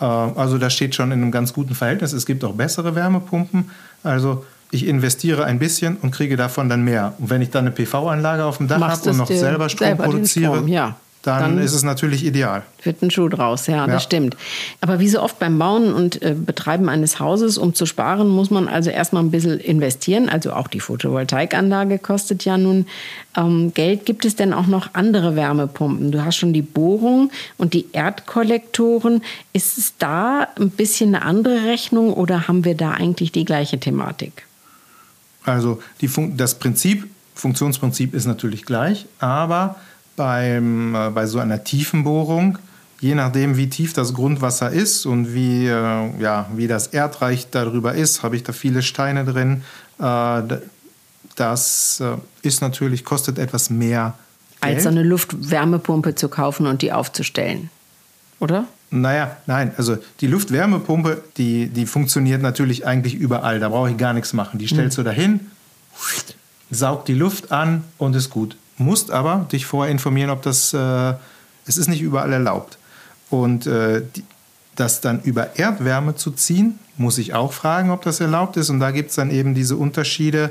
Äh, 0.00 0.04
also 0.04 0.58
das 0.58 0.74
steht 0.74 0.94
schon 0.94 1.12
in 1.12 1.22
einem 1.22 1.30
ganz 1.30 1.52
guten 1.52 1.74
Verhältnis. 1.74 2.12
Es 2.12 2.26
gibt 2.26 2.44
auch 2.44 2.54
bessere 2.54 2.94
Wärmepumpen. 2.94 3.70
Also 4.02 4.44
ich 4.70 4.86
investiere 4.86 5.44
ein 5.44 5.58
bisschen 5.58 5.96
und 5.96 6.12
kriege 6.12 6.36
davon 6.36 6.68
dann 6.68 6.84
mehr. 6.84 7.14
Und 7.18 7.30
wenn 7.30 7.42
ich 7.42 7.50
dann 7.50 7.66
eine 7.66 7.74
PV-Anlage 7.74 8.44
auf 8.44 8.58
dem 8.58 8.68
Dach 8.68 8.80
habe 8.80 9.10
und 9.10 9.16
noch 9.16 9.28
selber 9.28 9.68
Strom 9.68 9.88
selber 9.88 10.04
produziere, 10.04 10.56
Strom, 10.56 10.68
ja 10.68 10.96
dann, 11.22 11.56
dann, 11.56 11.58
ist 11.58 11.74
es 11.74 11.82
natürlich 11.82 12.24
ideal. 12.24 12.62
Wird 12.82 13.02
ein 13.02 13.10
Schuh 13.10 13.28
draus, 13.28 13.66
ja, 13.66 13.76
ja, 13.76 13.86
das 13.86 14.02
stimmt. 14.02 14.38
Aber 14.80 15.00
wie 15.00 15.08
so 15.08 15.20
oft 15.20 15.38
beim 15.38 15.58
Bauen 15.58 15.92
und 15.92 16.22
äh, 16.22 16.34
Betreiben 16.34 16.88
eines 16.88 17.20
Hauses, 17.20 17.58
um 17.58 17.74
zu 17.74 17.84
sparen, 17.84 18.28
muss 18.28 18.50
man 18.50 18.68
also 18.68 18.88
erstmal 18.88 19.22
ein 19.22 19.30
bisschen 19.30 19.60
investieren. 19.60 20.30
Also 20.30 20.54
auch 20.54 20.66
die 20.66 20.80
Photovoltaikanlage 20.80 21.98
kostet 21.98 22.46
ja 22.46 22.56
nun 22.56 22.86
ähm, 23.36 23.74
Geld. 23.74 24.06
Gibt 24.06 24.24
es 24.24 24.34
denn 24.34 24.54
auch 24.54 24.66
noch 24.66 24.94
andere 24.94 25.36
Wärmepumpen? 25.36 26.10
Du 26.10 26.24
hast 26.24 26.36
schon 26.36 26.54
die 26.54 26.62
Bohrung 26.62 27.30
und 27.58 27.74
die 27.74 27.86
Erdkollektoren. 27.92 29.22
Ist 29.52 29.76
es 29.76 29.98
da 29.98 30.48
ein 30.58 30.70
bisschen 30.70 31.14
eine 31.14 31.24
andere 31.26 31.66
Rechnung 31.66 32.14
oder 32.14 32.48
haben 32.48 32.64
wir 32.64 32.74
da 32.74 32.92
eigentlich 32.92 33.30
die 33.30 33.44
gleiche 33.44 33.78
Thematik? 33.78 34.46
Also 35.44 35.82
das 36.36 36.58
Prinzip, 36.58 37.08
Funktionsprinzip 37.34 38.14
ist 38.14 38.26
natürlich 38.26 38.64
gleich, 38.64 39.06
aber 39.18 39.76
beim, 40.20 40.94
äh, 40.94 41.08
bei 41.08 41.26
so 41.26 41.38
einer 41.38 41.64
Tiefenbohrung, 41.64 42.58
je 43.00 43.14
nachdem, 43.14 43.56
wie 43.56 43.70
tief 43.70 43.94
das 43.94 44.12
Grundwasser 44.12 44.70
ist 44.70 45.06
und 45.06 45.32
wie, 45.32 45.66
äh, 45.66 46.20
ja, 46.20 46.46
wie 46.54 46.66
das 46.66 46.88
Erdreich 46.88 47.48
darüber 47.50 47.94
ist, 47.94 48.22
habe 48.22 48.36
ich 48.36 48.42
da 48.42 48.52
viele 48.52 48.82
Steine 48.82 49.24
drin. 49.24 49.62
Äh, 49.98 50.42
das 51.36 52.00
äh, 52.00 52.18
ist 52.42 52.60
natürlich, 52.60 53.02
kostet 53.02 53.38
etwas 53.38 53.70
mehr. 53.70 54.12
Geld. 54.60 54.76
Als 54.76 54.86
eine 54.86 55.02
Luftwärmepumpe 55.02 56.14
zu 56.16 56.28
kaufen 56.28 56.66
und 56.66 56.82
die 56.82 56.92
aufzustellen, 56.92 57.70
oder? 58.40 58.66
Naja, 58.90 59.38
nein, 59.46 59.72
also 59.78 59.96
die 60.20 60.26
Luftwärmepumpe, 60.26 61.24
die, 61.38 61.68
die 61.68 61.86
funktioniert 61.86 62.42
natürlich 62.42 62.86
eigentlich 62.86 63.14
überall. 63.14 63.58
Da 63.58 63.70
brauche 63.70 63.90
ich 63.90 63.96
gar 63.96 64.12
nichts 64.12 64.34
machen. 64.34 64.58
Die 64.58 64.68
stellst 64.68 64.98
hm. 64.98 65.04
du 65.04 65.10
dahin, 65.10 65.40
saugt 66.70 67.08
die 67.08 67.14
Luft 67.14 67.52
an 67.52 67.84
und 67.96 68.14
ist 68.14 68.28
gut 68.28 68.58
musst 68.80 69.10
aber 69.10 69.46
dich 69.52 69.66
vorher 69.66 69.92
informieren, 69.92 70.30
ob 70.30 70.42
das, 70.42 70.72
äh, 70.72 71.14
es 71.66 71.76
ist 71.76 71.88
nicht 71.88 72.02
überall 72.02 72.32
erlaubt. 72.32 72.78
Und 73.30 73.66
äh, 73.66 74.02
die, 74.16 74.24
das 74.76 75.00
dann 75.00 75.20
über 75.20 75.56
Erdwärme 75.58 76.16
zu 76.16 76.30
ziehen, 76.30 76.78
muss 76.96 77.18
ich 77.18 77.34
auch 77.34 77.52
fragen, 77.52 77.90
ob 77.90 78.02
das 78.02 78.20
erlaubt 78.20 78.56
ist. 78.56 78.70
Und 78.70 78.80
da 78.80 78.90
gibt 78.90 79.10
es 79.10 79.16
dann 79.16 79.30
eben 79.30 79.54
diese 79.54 79.76
Unterschiede. 79.76 80.50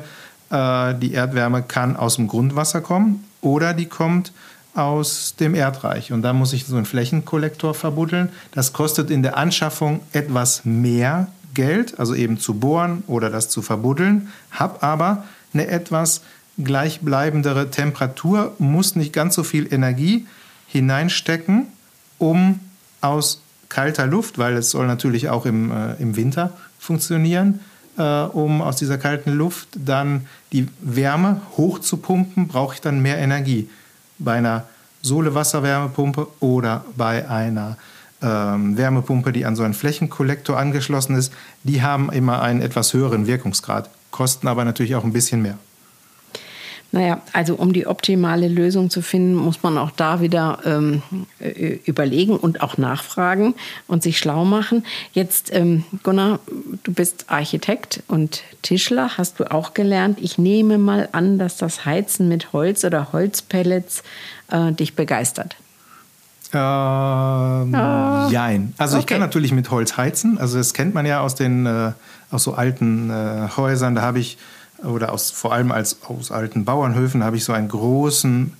Äh, 0.49 0.95
die 0.95 1.13
Erdwärme 1.13 1.63
kann 1.63 1.95
aus 1.97 2.15
dem 2.15 2.27
Grundwasser 2.27 2.81
kommen 2.81 3.25
oder 3.41 3.73
die 3.73 3.87
kommt 3.87 4.31
aus 4.75 5.35
dem 5.39 5.55
Erdreich. 5.55 6.11
Und 6.11 6.21
da 6.21 6.33
muss 6.33 6.53
ich 6.53 6.65
so 6.65 6.75
einen 6.75 6.85
Flächenkollektor 6.85 7.73
verbuddeln. 7.73 8.29
Das 8.51 8.71
kostet 8.71 9.09
in 9.09 9.23
der 9.23 9.35
Anschaffung 9.37 10.01
etwas 10.13 10.63
mehr 10.63 11.27
Geld, 11.53 11.99
also 11.99 12.13
eben 12.13 12.39
zu 12.39 12.53
bohren 12.53 13.03
oder 13.07 13.29
das 13.29 13.49
zu 13.49 13.61
verbuddeln, 13.61 14.29
habe 14.51 14.83
aber 14.83 15.23
eine 15.53 15.67
etwas 15.67 16.21
gleichbleibendere 16.63 17.69
Temperatur, 17.69 18.53
muss 18.59 18.95
nicht 18.95 19.13
ganz 19.13 19.35
so 19.35 19.43
viel 19.43 19.71
Energie 19.73 20.27
hineinstecken, 20.67 21.67
um 22.17 22.59
aus 23.01 23.41
kalter 23.69 24.07
Luft, 24.07 24.37
weil 24.37 24.57
es 24.57 24.71
soll 24.71 24.87
natürlich 24.87 25.29
auch 25.29 25.45
im, 25.45 25.71
äh, 25.71 25.93
im 25.95 26.15
Winter 26.15 26.51
funktionieren, 26.79 27.59
äh, 27.97 28.03
um 28.03 28.61
aus 28.61 28.77
dieser 28.77 28.97
kalten 28.97 29.31
Luft 29.31 29.69
dann 29.75 30.25
die 30.51 30.67
Wärme 30.81 31.41
hochzupumpen, 31.57 32.47
brauche 32.47 32.75
ich 32.75 32.81
dann 32.81 33.01
mehr 33.01 33.17
Energie. 33.17 33.69
Bei 34.17 34.33
einer 34.33 34.65
Sohle-Wasserwärmepumpe 35.01 36.27
oder 36.39 36.83
bei 36.97 37.29
einer 37.29 37.77
ähm, 38.21 38.75
Wärmepumpe, 38.75 39.31
die 39.31 39.45
an 39.45 39.55
so 39.55 39.63
einen 39.63 39.73
Flächenkollektor 39.73 40.57
angeschlossen 40.57 41.15
ist, 41.15 41.31
die 41.63 41.81
haben 41.81 42.11
immer 42.11 42.41
einen 42.41 42.61
etwas 42.61 42.93
höheren 42.93 43.27
Wirkungsgrad, 43.27 43.89
kosten 44.11 44.47
aber 44.47 44.65
natürlich 44.65 44.95
auch 44.95 45.05
ein 45.05 45.13
bisschen 45.13 45.41
mehr. 45.41 45.57
Naja, 46.91 47.21
also 47.33 47.53
um 47.55 47.71
die 47.71 47.85
optimale 47.85 48.47
Lösung 48.47 48.89
zu 48.89 49.01
finden, 49.01 49.35
muss 49.35 49.61
man 49.61 49.77
auch 49.77 49.91
da 49.91 50.21
wieder 50.21 50.59
ähm, 50.65 51.03
äh, 51.39 51.79
überlegen 51.85 52.35
und 52.35 52.61
auch 52.61 52.77
nachfragen 52.77 53.53
und 53.87 54.01
sich 54.01 54.17
schlau 54.17 54.43
machen. 54.43 54.83
Jetzt, 55.13 55.53
ähm, 55.53 55.83
Gunnar, 56.01 56.39
du 56.83 56.91
bist 56.91 57.25
Architekt 57.27 58.01
und 58.07 58.41
Tischler, 58.63 59.17
hast 59.17 59.39
du 59.39 59.51
auch 59.51 59.75
gelernt. 59.75 60.17
Ich 60.19 60.39
nehme 60.39 60.79
mal 60.79 61.09
an, 61.11 61.37
dass 61.37 61.57
das 61.57 61.85
Heizen 61.85 62.27
mit 62.27 62.53
Holz 62.53 62.83
oder 62.83 63.13
Holzpellets 63.13 64.01
äh, 64.49 64.71
dich 64.71 64.95
begeistert. 64.95 65.55
Ähm, 66.51 66.59
ah. 67.75 68.27
Jein. 68.31 68.73
Also 68.79 68.95
okay. 68.95 69.01
ich 69.01 69.07
kann 69.07 69.19
natürlich 69.19 69.51
mit 69.51 69.69
Holz 69.69 69.97
heizen. 69.97 70.39
Also 70.39 70.57
das 70.57 70.73
kennt 70.73 70.95
man 70.95 71.05
ja 71.05 71.21
aus 71.21 71.35
den 71.35 71.67
äh, 71.67 71.91
aus 72.31 72.43
so 72.43 72.53
alten 72.53 73.11
äh, 73.11 73.49
Häusern. 73.55 73.93
Da 73.93 74.01
habe 74.01 74.17
ich 74.17 74.39
oder 74.83 75.11
aus, 75.11 75.31
vor 75.31 75.53
allem 75.53 75.71
als, 75.71 75.97
aus 76.03 76.31
alten 76.31 76.65
Bauernhöfen 76.65 77.23
habe 77.23 77.37
ich 77.37 77.43
so 77.43 77.53
einen 77.53 77.67
großen 77.67 78.53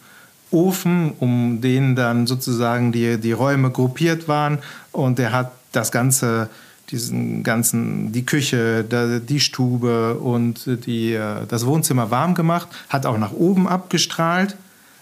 Ofen, 0.51 1.13
um 1.19 1.62
den 1.62 1.95
dann 1.95 2.27
sozusagen 2.27 2.91
die, 2.91 3.19
die 3.19 3.32
Räume 3.32 3.71
gruppiert 3.71 4.27
waren 4.27 4.60
und 4.91 5.19
der 5.19 5.32
hat 5.32 5.51
das 5.71 5.91
ganze 5.91 6.49
diesen 6.91 7.43
ganzen, 7.43 8.12
die 8.12 8.25
Küche, 8.25 8.84
die 8.84 9.39
Stube 9.39 10.15
und 10.15 10.86
die, 10.86 11.13
äh, 11.13 11.45
das 11.47 11.65
Wohnzimmer 11.65 12.12
warm 12.12 12.36
gemacht, 12.36 12.67
hat 12.89 13.05
auch 13.05 13.17
nach 13.17 13.32
oben 13.32 13.67
abgestrahlt. 13.67 14.55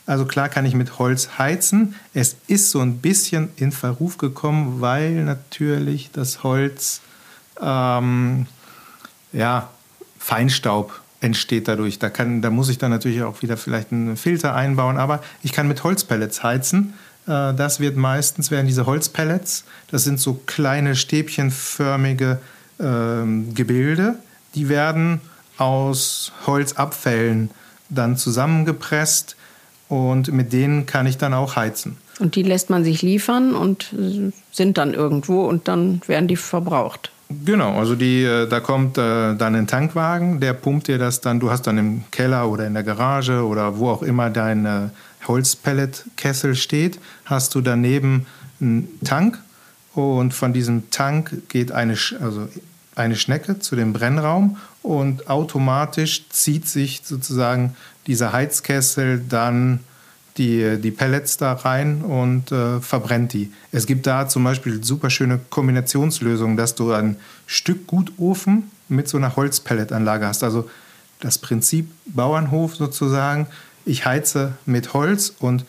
Also 0.06 0.26
klar 0.26 0.50
kann 0.50 0.66
ich 0.66 0.74
mit 0.74 1.00
Holz 1.00 1.38
heizen. 1.38 1.96
Es 2.14 2.38
ist 2.48 2.72
so 2.72 2.80
ein 2.80 2.98
bisschen 2.98 3.50
in 3.58 3.72
Verruf 3.72 4.18
gekommen, 4.18 4.80
weil 4.80 5.12
natürlich 5.24 6.10
das 6.12 6.44
Holz 6.44 7.02
ähm, 7.62 8.48
ja, 9.34 9.70
Feinstaub 10.18 11.02
entsteht 11.22 11.68
dadurch. 11.68 12.00
Da, 12.00 12.10
kann, 12.10 12.42
da 12.42 12.50
muss 12.50 12.70
ich 12.70 12.78
dann 12.78 12.92
natürlich 12.92 13.24
auch 13.24 13.42
wieder 13.42 13.58
vielleicht 13.58 13.92
einen 13.92 14.18
Filter 14.18 14.56
einbauen, 14.56 14.98
aber 14.98 15.22
ich 15.44 15.52
kann 15.52 15.68
mit 15.68 15.84
Holzpellets 15.84 16.44
heizen. 16.44 16.94
Äh, 17.28 17.54
das 17.54 17.80
wird 17.80 17.98
meistens, 17.98 18.52
werden 18.52 18.68
diese 18.68 18.86
Holzpellets, 18.86 19.66
das 19.90 20.04
sind 20.04 20.20
so 20.20 20.40
kleine 20.46 20.96
stäbchenförmige 20.96 22.40
äh, 22.80 22.84
Gebilde, 23.54 24.16
die 24.56 24.70
werden 24.70 25.22
aus 25.58 26.32
Holzabfällen 26.46 27.50
dann 27.90 28.18
zusammengepresst 28.18 29.36
und 29.90 30.32
mit 30.32 30.54
denen 30.54 30.86
kann 30.86 31.08
ich 31.08 31.18
dann 31.18 31.34
auch 31.34 31.56
heizen. 31.56 31.98
Und 32.20 32.36
die 32.36 32.44
lässt 32.44 32.70
man 32.70 32.84
sich 32.84 33.02
liefern 33.02 33.56
und 33.56 33.94
sind 34.52 34.78
dann 34.78 34.94
irgendwo 34.94 35.46
und 35.46 35.68
dann 35.68 36.02
werden 36.08 36.28
die 36.28 36.36
verbraucht. 36.36 37.12
Genau, 37.30 37.78
also 37.78 37.96
die, 37.96 38.24
äh, 38.24 38.48
da 38.48 38.62
kommt 38.62 38.98
äh, 38.98 39.36
dann 39.36 39.56
ein 39.56 39.68
Tankwagen, 39.68 40.40
der 40.40 40.54
pumpt 40.54 40.88
dir 40.88 40.98
das 40.98 41.20
dann, 41.20 41.42
du 41.42 41.52
hast 41.52 41.68
dann 41.68 41.78
im 41.78 42.04
Keller 42.10 42.50
oder 42.50 42.66
in 42.66 42.74
der 42.74 42.84
Garage 42.84 43.46
oder 43.46 43.78
wo 43.78 43.90
auch 43.90 44.02
immer 44.02 44.30
dein 44.30 44.66
äh, 44.66 44.90
Holzpelletkessel 45.28 46.56
steht, 46.56 47.00
hast 47.26 47.54
du 47.54 47.62
daneben 47.62 48.28
einen 48.62 48.88
Tank 49.04 49.40
und 49.94 50.34
von 50.34 50.54
diesem 50.54 50.90
Tank 50.90 51.50
geht 51.50 51.74
eine, 51.74 51.98
also 52.22 52.48
eine 52.96 53.18
Schnecke 53.18 53.60
zu 53.60 53.76
dem 53.76 53.92
Brennraum 53.92 54.58
und 54.82 55.30
automatisch 55.30 56.30
zieht 56.30 56.68
sich 56.68 57.02
sozusagen 57.04 57.76
dieser 58.08 58.32
Heizkessel 58.32 59.22
dann 59.28 59.82
die, 60.38 60.78
die 60.80 60.92
Pellets 60.92 61.38
da 61.38 61.54
rein 61.54 62.02
und 62.02 62.52
äh, 62.52 62.80
verbrennt 62.80 63.34
die. 63.34 63.52
Es 63.72 63.88
gibt 63.88 64.06
da 64.06 64.28
zum 64.28 64.44
Beispiel 64.44 64.84
super 64.84 65.10
schöne 65.10 65.40
Kombinationslösungen, 65.50 66.58
dass 66.58 66.76
du 66.76 66.92
ein 66.92 67.18
Stück 67.46 67.88
Gutofen 67.88 68.72
mit 68.90 69.08
so 69.08 69.18
einer 69.18 69.36
Holzpelletanlage 69.36 70.28
hast. 70.28 70.44
Also 70.44 70.70
das 71.20 71.38
Prinzip 71.40 71.90
Bauernhof 72.06 72.76
sozusagen. 72.76 73.48
Ich 73.86 74.06
heize 74.06 74.54
mit 74.66 74.94
Holz 74.94 75.34
und 75.40 75.66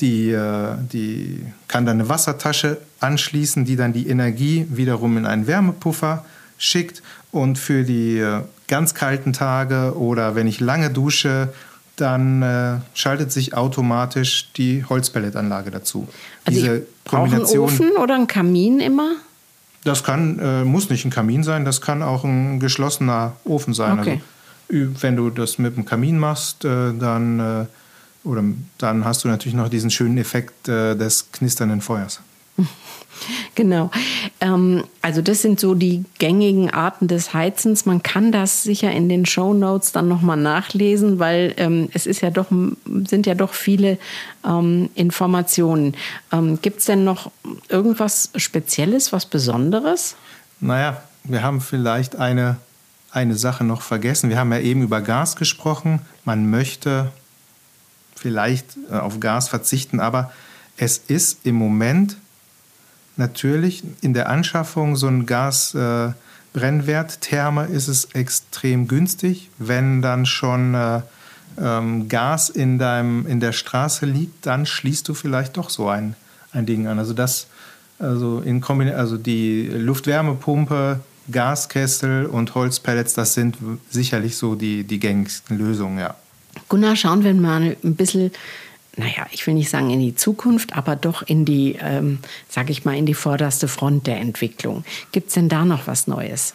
die, 0.00 0.30
äh, 0.30 0.76
die 0.92 1.44
kann 1.68 1.86
dann 1.86 2.00
eine 2.00 2.08
Wassertasche 2.08 2.78
anschließen, 3.00 3.64
die 3.64 3.76
dann 3.76 3.92
die 3.92 4.08
Energie 4.08 4.66
wiederum 4.70 5.16
in 5.16 5.26
einen 5.26 5.46
Wärmepuffer 5.46 6.24
schickt. 6.58 7.02
Und 7.32 7.58
für 7.58 7.82
die 7.82 8.18
äh, 8.18 8.42
ganz 8.68 8.94
kalten 8.94 9.32
Tage 9.32 9.96
oder 9.96 10.34
wenn 10.34 10.46
ich 10.46 10.60
lange 10.60 10.90
dusche, 10.90 11.52
dann 11.96 12.42
äh, 12.42 12.78
schaltet 12.94 13.32
sich 13.32 13.54
automatisch 13.54 14.50
die 14.56 14.84
Holzpelletanlage 14.84 15.70
dazu. 15.70 16.08
Also 16.44 16.60
Diese 16.60 16.86
Kombination. 17.08 17.68
Einen 17.68 17.74
Ofen 17.74 17.96
oder 17.96 18.14
ein 18.14 18.26
Kamin 18.26 18.80
immer? 18.80 19.16
Das 19.84 20.04
kann, 20.04 20.38
äh, 20.38 20.64
muss 20.64 20.90
nicht 20.90 21.04
ein 21.04 21.10
Kamin 21.10 21.44
sein, 21.44 21.64
das 21.64 21.80
kann 21.80 22.02
auch 22.02 22.24
ein 22.24 22.60
geschlossener 22.60 23.36
Ofen 23.44 23.72
sein. 23.72 24.00
Okay. 24.00 24.20
Also, 24.68 25.02
wenn 25.02 25.16
du 25.16 25.30
das 25.30 25.58
mit 25.58 25.76
dem 25.76 25.84
Kamin 25.84 26.18
machst, 26.18 26.64
äh, 26.64 26.92
dann, 26.92 27.38
äh, 27.38 27.66
oder, 28.24 28.42
dann 28.78 29.04
hast 29.04 29.22
du 29.22 29.28
natürlich 29.28 29.54
noch 29.54 29.68
diesen 29.68 29.90
schönen 29.90 30.18
Effekt 30.18 30.68
äh, 30.68 30.96
des 30.96 31.30
knisternden 31.30 31.80
Feuers. 31.80 32.20
Genau. 33.54 33.90
Ähm, 34.40 34.84
also 35.02 35.22
das 35.22 35.42
sind 35.42 35.60
so 35.60 35.74
die 35.74 36.04
gängigen 36.18 36.70
Arten 36.70 37.08
des 37.08 37.32
Heizens. 37.32 37.86
Man 37.86 38.02
kann 38.02 38.32
das 38.32 38.62
sicher 38.62 38.90
in 38.92 39.08
den 39.08 39.26
Show 39.26 39.54
Notes 39.54 39.92
dann 39.92 40.08
nochmal 40.08 40.36
nachlesen, 40.36 41.18
weil 41.18 41.54
ähm, 41.56 41.88
es 41.92 42.06
ist 42.06 42.20
ja 42.20 42.30
doch, 42.30 42.46
sind 43.06 43.26
ja 43.26 43.34
doch 43.34 43.54
viele 43.54 43.98
ähm, 44.44 44.90
Informationen. 44.94 45.96
Ähm, 46.32 46.58
Gibt 46.60 46.80
es 46.80 46.86
denn 46.86 47.04
noch 47.04 47.30
irgendwas 47.68 48.30
Spezielles, 48.36 49.12
was 49.12 49.26
Besonderes? 49.26 50.16
Naja, 50.60 51.02
wir 51.24 51.42
haben 51.42 51.60
vielleicht 51.60 52.16
eine, 52.16 52.56
eine 53.10 53.34
Sache 53.34 53.64
noch 53.64 53.82
vergessen. 53.82 54.30
Wir 54.30 54.38
haben 54.38 54.52
ja 54.52 54.60
eben 54.60 54.82
über 54.82 55.00
Gas 55.00 55.36
gesprochen. 55.36 56.00
Man 56.24 56.50
möchte 56.50 57.12
vielleicht 58.14 58.76
äh, 58.90 58.94
auf 58.94 59.20
Gas 59.20 59.48
verzichten, 59.48 60.00
aber 60.00 60.32
es 60.76 60.98
ist 60.98 61.46
im 61.46 61.54
Moment 61.54 62.16
natürlich 63.16 63.82
in 64.00 64.14
der 64.14 64.28
Anschaffung 64.28 64.96
so 64.96 65.08
ein 65.08 65.26
Gasbrennwert, 65.26 67.32
äh, 67.32 67.72
ist 67.72 67.88
es 67.88 68.06
extrem 68.12 68.88
günstig. 68.88 69.50
Wenn 69.58 70.02
dann 70.02 70.26
schon 70.26 70.74
äh, 70.74 71.00
ähm, 71.60 72.08
Gas 72.08 72.50
in, 72.50 72.78
deinem, 72.78 73.26
in 73.26 73.40
der 73.40 73.52
Straße 73.52 74.06
liegt, 74.06 74.46
dann 74.46 74.66
schließt 74.66 75.08
du 75.08 75.14
vielleicht 75.14 75.56
doch 75.56 75.70
so 75.70 75.88
ein, 75.88 76.14
ein 76.52 76.66
Ding 76.66 76.86
an. 76.86 76.98
Also 76.98 77.12
das, 77.12 77.46
also 77.98 78.40
in 78.40 78.60
Kombin 78.60 78.90
also 78.90 79.16
die 79.16 79.68
Luftwärmepumpe, 79.68 81.00
Gaskessel 81.30 82.26
und 82.26 82.54
Holzpellets, 82.54 83.14
das 83.14 83.34
sind 83.34 83.56
sicherlich 83.90 84.36
so 84.36 84.54
die, 84.54 84.84
die 84.84 85.00
gängigsten 85.00 85.58
Lösungen, 85.58 85.98
ja. 85.98 86.14
Gunnar, 86.68 86.96
schauen 86.96 87.22
wir 87.22 87.34
mal 87.34 87.76
ein 87.84 87.96
bisschen 87.96 88.30
naja, 88.96 89.26
ich 89.30 89.46
will 89.46 89.54
nicht 89.54 89.70
sagen 89.70 89.90
in 89.90 90.00
die 90.00 90.14
Zukunft, 90.14 90.76
aber 90.76 90.96
doch 90.96 91.22
in 91.22 91.44
die, 91.44 91.76
ähm, 91.80 92.18
sage 92.48 92.72
ich 92.72 92.84
mal, 92.84 92.96
in 92.96 93.06
die 93.06 93.14
vorderste 93.14 93.68
Front 93.68 94.06
der 94.06 94.18
Entwicklung. 94.18 94.84
Gibt 95.12 95.28
es 95.28 95.34
denn 95.34 95.48
da 95.48 95.64
noch 95.64 95.86
was 95.86 96.06
Neues? 96.06 96.54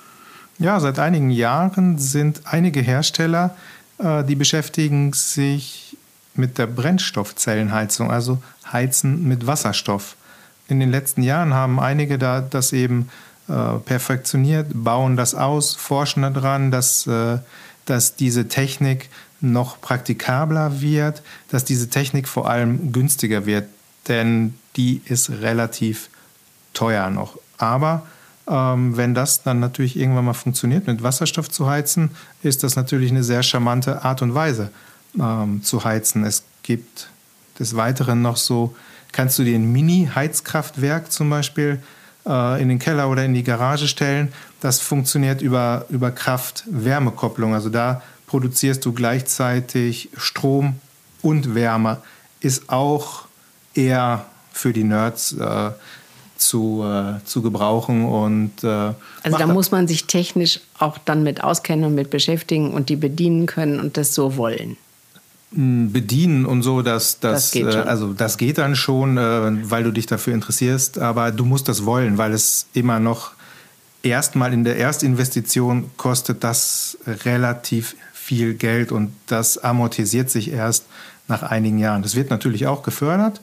Ja, 0.58 0.80
seit 0.80 1.00
einigen 1.00 1.30
Jahren 1.30 1.98
sind 1.98 2.42
einige 2.46 2.82
Hersteller, 2.82 3.56
äh, 4.00 4.24
die 4.24 4.36
beschäftigen 4.36 5.14
sich 5.14 5.98
mit 6.34 6.58
der 6.58 6.68
Brennstoffzellenheizung, 6.68 8.10
also 8.10 8.42
Heizen 8.72 9.28
mit 9.28 9.48
Wasserstoff. 9.48 10.16
In 10.68 10.80
den 10.80 10.92
letzten 10.92 11.24
Jahren 11.24 11.54
haben 11.54 11.80
einige 11.80 12.18
da 12.18 12.42
das 12.42 12.74
eben 12.74 13.10
äh, 13.50 13.78
perfektioniert, 13.86 14.68
bauen 14.74 15.18
das 15.18 15.36
aus, 15.36 15.76
forschen 15.76 16.24
daran, 16.24 16.72
dass, 16.72 17.06
äh, 17.06 17.40
dass 17.86 18.16
diese 18.16 18.48
Technik 18.48 19.10
noch 19.42 19.82
praktikabler 19.82 20.82
wird, 20.82 21.22
dass 21.50 21.66
diese 21.66 21.90
Technik 21.90 22.28
vor 22.28 22.50
allem 22.50 22.92
günstiger 22.92 23.46
wird, 23.46 23.68
denn 24.08 24.54
die 24.76 25.02
ist 25.06 25.30
relativ 25.30 26.10
teuer 26.74 27.10
noch. 27.10 27.38
Aber 27.58 28.04
ähm, 28.48 28.98
wenn 28.98 29.14
das 29.14 29.44
dann 29.44 29.60
natürlich 29.60 29.98
irgendwann 29.98 30.26
mal 30.26 30.34
funktioniert, 30.34 30.88
mit 30.88 31.04
Wasserstoff 31.04 31.50
zu 31.50 31.70
heizen, 31.70 32.12
ist 32.44 32.64
das 32.64 32.76
natürlich 32.76 33.12
eine 33.12 33.24
sehr 33.24 33.44
charmante 33.44 34.04
Art 34.04 34.22
und 34.22 34.34
Weise 34.34 34.72
ähm, 35.20 35.64
zu 35.64 35.84
heizen. 35.84 36.24
Es 36.24 36.44
gibt 36.64 37.10
des 37.60 37.76
Weiteren 37.76 38.22
noch 38.22 38.38
so, 38.38 38.76
kannst 39.12 39.38
du 39.40 39.44
dir 39.44 39.56
ein 39.56 39.72
Mini-Heizkraftwerk 39.72 41.12
zum 41.12 41.30
Beispiel 41.30 41.82
äh, 42.26 42.62
in 42.62 42.70
den 42.70 42.80
Keller 42.80 43.10
oder 43.10 43.26
in 43.26 43.34
die 43.34 43.44
Garage 43.44 43.88
stellen. 43.88 44.34
Das 44.60 44.80
funktioniert 44.80 45.42
über, 45.42 45.86
über 45.90 46.12
Kraft-Wärmekopplung. 46.12 47.54
Also 47.54 47.70
da 47.70 48.02
produzierst 48.32 48.86
du 48.86 48.94
gleichzeitig 48.94 50.08
Strom 50.16 50.76
und 51.22 51.54
Wärme. 51.54 51.98
Ist 52.40 52.70
auch 52.70 53.26
eher 53.74 54.26
für 54.54 54.72
die 54.72 54.86
Nerds 54.86 55.34
äh, 55.34 55.72
zu, 56.38 56.82
äh, 56.82 57.22
zu 57.26 57.42
gebrauchen. 57.42 58.06
Und, 58.06 58.64
äh, 58.64 58.94
also 59.24 59.38
da 59.38 59.48
muss 59.48 59.72
man 59.72 59.86
sich 59.86 60.06
technisch 60.06 60.62
auch 60.80 60.98
dann 60.98 61.24
mit 61.24 61.44
auskennen 61.44 61.84
und 61.84 61.96
mit 61.96 62.10
beschäftigen 62.10 62.74
und 62.74 62.88
die 62.88 62.96
bedienen 62.96 63.48
können 63.48 63.82
und 63.82 63.98
das 63.98 64.16
so 64.16 64.38
wollen. 64.38 64.78
Hm, 65.54 65.92
bedienen 65.92 66.46
und 66.46 66.64
so, 66.64 66.82
dass 66.82 67.20
das, 67.20 67.34
das 67.34 67.52
geht 67.52 67.68
äh, 67.68 67.80
also 67.80 68.14
das 68.14 68.38
geht 68.38 68.60
dann 68.60 68.78
schon, 68.78 69.18
äh, 69.18 69.70
weil 69.70 69.84
du 69.84 69.92
dich 69.92 70.06
dafür 70.06 70.34
interessierst, 70.34 71.00
aber 71.00 71.34
du 71.34 71.44
musst 71.44 71.68
das 71.68 71.84
wollen, 71.84 72.18
weil 72.18 72.32
es 72.32 72.68
immer 72.72 73.02
noch 73.02 73.32
erstmal 74.04 74.54
in 74.54 74.64
der 74.64 74.78
Erstinvestition 74.78 75.92
kostet 75.98 76.46
das 76.46 76.98
relativ 77.06 77.98
viel 78.32 78.54
Geld 78.54 78.94
und 78.94 79.12
das 79.28 79.58
amortisiert 79.58 80.30
sich 80.30 80.54
erst 80.54 80.86
nach 81.28 81.44
einigen 81.44 81.80
Jahren. 81.80 82.02
Das 82.02 82.16
wird 82.16 82.30
natürlich 82.30 82.66
auch 82.66 82.82
gefördert, 82.82 83.42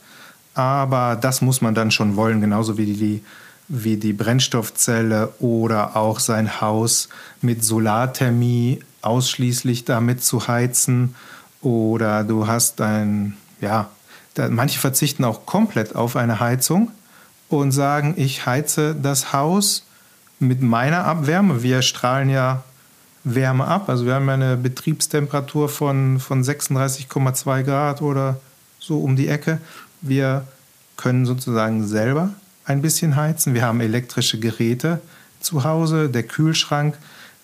aber 0.55 1.15
das 1.15 1.43
muss 1.43 1.61
man 1.61 1.75
dann 1.75 1.91
schon 1.91 2.17
wollen, 2.17 2.41
genauso 2.41 2.79
wie 2.79 2.87
die, 2.87 3.23
wie 3.69 3.99
die 3.99 4.15
Brennstoffzelle 4.15 5.35
oder 5.41 5.95
auch 5.95 6.21
sein 6.21 6.63
Haus 6.63 7.11
mit 7.43 7.63
Solarthermie 7.63 8.81
ausschließlich 9.03 9.85
damit 9.85 10.25
zu 10.25 10.49
heizen 10.49 11.15
oder 11.61 12.25
du 12.25 12.47
hast 12.47 12.81
ein, 12.81 13.37
ja, 13.61 13.91
da, 14.33 14.49
manche 14.49 14.81
verzichten 14.81 15.23
auch 15.25 15.45
komplett 15.45 15.95
auf 15.97 16.17
eine 16.17 16.41
Heizung 16.41 16.93
und 17.51 17.73
sagen, 17.73 18.15
ich 18.17 18.47
heize 18.47 18.95
das 18.95 19.35
Haus 19.35 19.85
mit 20.39 20.63
meiner 20.63 21.05
Abwärme. 21.05 21.63
Wir 21.63 21.83
strahlen 21.83 22.31
ja 22.31 22.65
Wärme 23.35 23.67
ab. 23.67 23.89
Also 23.89 24.07
wir 24.07 24.15
haben 24.15 24.29
eine 24.29 24.57
Betriebstemperatur 24.57 25.69
von, 25.69 26.19
von 26.21 26.43
36,2 26.43 27.63
Grad 27.63 28.03
oder 28.03 28.41
so 28.79 29.01
um 29.01 29.17
die 29.17 29.29
Ecke. 29.29 29.61
Wir 30.01 30.47
können 30.97 31.27
sozusagen 31.27 31.87
selber 31.87 32.31
ein 32.65 32.83
bisschen 32.83 33.17
heizen. 33.17 33.55
Wir 33.55 33.63
haben 33.63 33.81
elektrische 33.81 34.39
Geräte 34.39 35.01
zu 35.41 35.65
Hause. 35.65 36.09
Der 36.09 36.23
Kühlschrank, 36.23 36.97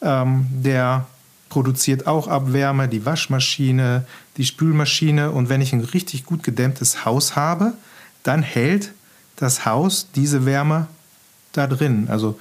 ähm, 0.02 0.46
der 0.50 1.06
produziert 1.48 2.06
auch 2.06 2.28
Abwärme, 2.28 2.88
die 2.88 3.06
Waschmaschine, 3.06 4.04
die 4.36 4.44
Spülmaschine. 4.44 5.30
Und 5.30 5.48
wenn 5.48 5.60
ich 5.60 5.72
ein 5.72 5.84
richtig 5.84 6.24
gut 6.24 6.42
gedämmtes 6.42 7.04
Haus 7.04 7.36
habe, 7.36 7.74
dann 8.22 8.42
hält 8.42 8.92
das 9.36 9.64
Haus 9.64 10.08
diese 10.14 10.46
Wärme 10.46 10.88
da 11.52 11.66
drin. 11.66 12.08
Also 12.10 12.38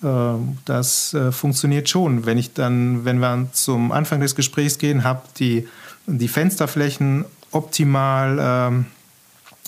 das 0.00 1.12
äh, 1.14 1.32
funktioniert 1.32 1.88
schon. 1.88 2.24
Wenn 2.24 2.38
ich 2.38 2.52
dann, 2.52 3.04
wenn 3.04 3.18
wir 3.18 3.48
zum 3.52 3.90
Anfang 3.90 4.20
des 4.20 4.36
Gesprächs 4.36 4.78
gehen, 4.78 5.02
habe 5.02 5.22
die, 5.38 5.66
die 6.06 6.28
Fensterflächen 6.28 7.24
optimal 7.50 8.38
ähm, 8.40 8.86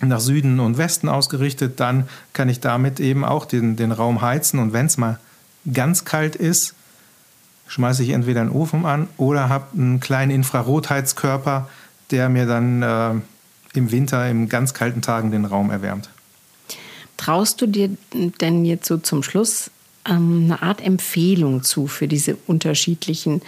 nach 0.02 0.20
Süden 0.20 0.60
und 0.60 0.78
Westen 0.78 1.08
ausgerichtet, 1.08 1.80
dann 1.80 2.08
kann 2.32 2.48
ich 2.48 2.60
damit 2.60 3.00
eben 3.00 3.24
auch 3.24 3.44
den, 3.44 3.76
den 3.76 3.92
Raum 3.92 4.22
heizen. 4.22 4.60
Und 4.60 4.72
wenn 4.72 4.86
es 4.86 4.98
mal 4.98 5.18
ganz 5.72 6.04
kalt 6.04 6.36
ist, 6.36 6.74
schmeiße 7.66 8.02
ich 8.02 8.10
entweder 8.10 8.40
einen 8.40 8.50
Ofen 8.50 8.86
an 8.86 9.08
oder 9.16 9.48
habe 9.48 9.66
einen 9.76 10.00
kleinen 10.00 10.30
Infrarotheizkörper, 10.30 11.68
der 12.10 12.28
mir 12.28 12.46
dann 12.46 12.82
äh, 12.82 13.14
im 13.74 13.90
Winter, 13.90 14.28
in 14.28 14.48
ganz 14.48 14.74
kalten 14.74 15.02
Tagen 15.02 15.30
den 15.30 15.44
Raum 15.44 15.70
erwärmt. 15.70 16.08
Traust 17.16 17.60
du 17.60 17.66
dir 17.66 17.90
denn 18.12 18.64
jetzt 18.64 18.86
so 18.86 18.96
zum 18.96 19.22
Schluss 19.22 19.70
ähm, 20.08 20.44
eine 20.44 20.62
Art 20.62 20.80
Empfehlung 20.80 21.62
zu 21.62 21.86
für 21.86 22.08
diese 22.08 22.36
unterschiedlichen 22.46 23.42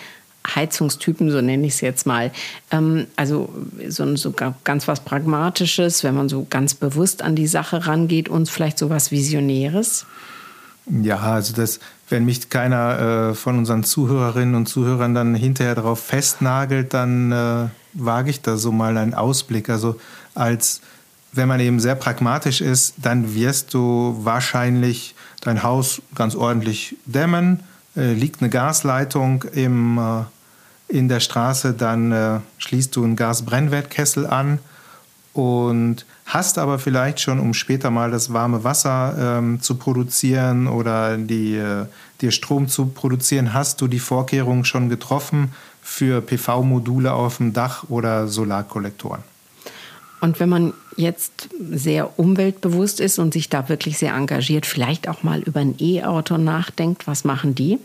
Heizungstypen, 0.54 1.30
so 1.30 1.40
nenne 1.40 1.66
ich 1.66 1.74
es 1.74 1.80
jetzt 1.80 2.06
mal. 2.06 2.32
Ähm, 2.70 3.06
also 3.16 3.52
so, 3.88 4.32
ganz 4.64 4.88
was 4.88 5.00
Pragmatisches, 5.00 6.02
wenn 6.04 6.14
man 6.14 6.28
so 6.28 6.46
ganz 6.48 6.74
bewusst 6.74 7.22
an 7.22 7.36
die 7.36 7.46
Sache 7.46 7.86
rangeht, 7.86 8.28
uns 8.28 8.50
vielleicht 8.50 8.78
so 8.78 8.90
was 8.90 9.10
Visionäres? 9.10 10.06
Ja, 10.86 11.18
also 11.20 11.54
das, 11.54 11.78
wenn 12.08 12.24
mich 12.24 12.50
keiner 12.50 13.30
äh, 13.30 13.34
von 13.34 13.56
unseren 13.56 13.84
Zuhörerinnen 13.84 14.56
und 14.56 14.66
Zuhörern 14.66 15.14
dann 15.14 15.34
hinterher 15.34 15.76
darauf 15.76 16.00
festnagelt, 16.00 16.92
dann 16.92 17.30
äh, 17.30 17.68
wage 17.92 18.30
ich 18.30 18.40
da 18.40 18.56
so 18.56 18.72
mal 18.72 18.96
einen 18.96 19.14
Ausblick. 19.14 19.70
Also 19.70 19.96
als 20.34 20.80
wenn 21.32 21.48
man 21.48 21.60
eben 21.60 21.80
sehr 21.80 21.94
pragmatisch 21.94 22.60
ist, 22.60 22.94
dann 22.98 23.34
wirst 23.34 23.72
du 23.74 24.18
wahrscheinlich 24.20 25.14
dein 25.40 25.62
Haus 25.62 26.02
ganz 26.14 26.34
ordentlich 26.34 26.96
dämmen. 27.06 27.60
Äh, 27.96 28.12
liegt 28.12 28.40
eine 28.40 28.50
Gasleitung 28.50 29.44
im, 29.52 29.98
äh, 29.98 30.24
in 30.88 31.08
der 31.08 31.20
Straße, 31.20 31.72
dann 31.72 32.12
äh, 32.12 32.40
schließt 32.58 32.94
du 32.94 33.04
einen 33.04 33.16
Gasbrennwertkessel 33.16 34.26
an 34.26 34.58
und 35.32 36.04
hast 36.26 36.58
aber 36.58 36.78
vielleicht 36.78 37.20
schon, 37.20 37.40
um 37.40 37.54
später 37.54 37.90
mal 37.90 38.10
das 38.10 38.32
warme 38.32 38.64
Wasser 38.64 39.38
ähm, 39.38 39.60
zu 39.60 39.76
produzieren 39.76 40.66
oder 40.66 41.16
die, 41.16 41.56
äh, 41.56 41.86
dir 42.20 42.30
Strom 42.30 42.68
zu 42.68 42.86
produzieren, 42.86 43.54
hast 43.54 43.80
du 43.80 43.88
die 43.88 43.98
Vorkehrungen 43.98 44.64
schon 44.64 44.90
getroffen 44.90 45.52
für 45.82 46.20
PV-Module 46.20 47.12
auf 47.12 47.38
dem 47.38 47.52
Dach 47.52 47.84
oder 47.88 48.28
Solarkollektoren. 48.28 49.31
Und 50.22 50.38
wenn 50.38 50.48
man 50.48 50.72
jetzt 50.96 51.48
sehr 51.72 52.16
umweltbewusst 52.16 53.00
ist 53.00 53.18
und 53.18 53.32
sich 53.32 53.48
da 53.48 53.68
wirklich 53.68 53.98
sehr 53.98 54.14
engagiert, 54.14 54.66
vielleicht 54.66 55.08
auch 55.08 55.24
mal 55.24 55.40
über 55.40 55.58
ein 55.58 55.74
E-Auto 55.80 56.38
nachdenkt, 56.38 57.08
was 57.08 57.24
machen 57.24 57.56
die? 57.56 57.80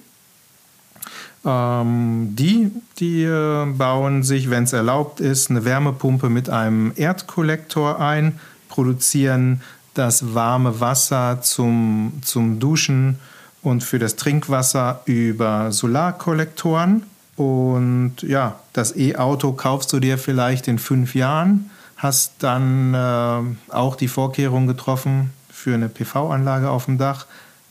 Ähm, 1.43 2.35
die, 2.35 2.69
die 2.99 3.23
äh, 3.23 3.65
bauen 3.65 4.21
sich, 4.21 4.51
wenn 4.51 4.65
es 4.65 4.73
erlaubt 4.73 5.19
ist, 5.19 5.49
eine 5.49 5.65
Wärmepumpe 5.65 6.29
mit 6.29 6.47
einem 6.47 6.93
Erdkollektor 6.95 7.99
ein, 7.99 8.39
produzieren 8.69 9.61
das 9.95 10.35
warme 10.35 10.79
Wasser 10.79 11.41
zum, 11.41 12.13
zum 12.21 12.59
Duschen 12.59 13.17
und 13.63 13.83
für 13.83 13.97
das 13.97 14.15
Trinkwasser 14.15 15.01
über 15.05 15.71
Solarkollektoren. 15.71 17.01
Und 17.35 18.17
ja, 18.21 18.59
das 18.73 18.95
E-Auto 18.95 19.53
kaufst 19.53 19.91
du 19.91 19.99
dir 19.99 20.19
vielleicht 20.19 20.67
in 20.67 20.77
fünf 20.77 21.15
Jahren, 21.15 21.71
hast 21.97 22.33
dann 22.39 22.93
äh, 22.93 23.73
auch 23.73 23.95
die 23.95 24.07
Vorkehrungen 24.07 24.67
getroffen 24.67 25.33
für 25.51 25.73
eine 25.73 25.89
PV-Anlage 25.89 26.69
auf 26.69 26.85
dem 26.85 26.97
Dach 26.97 27.25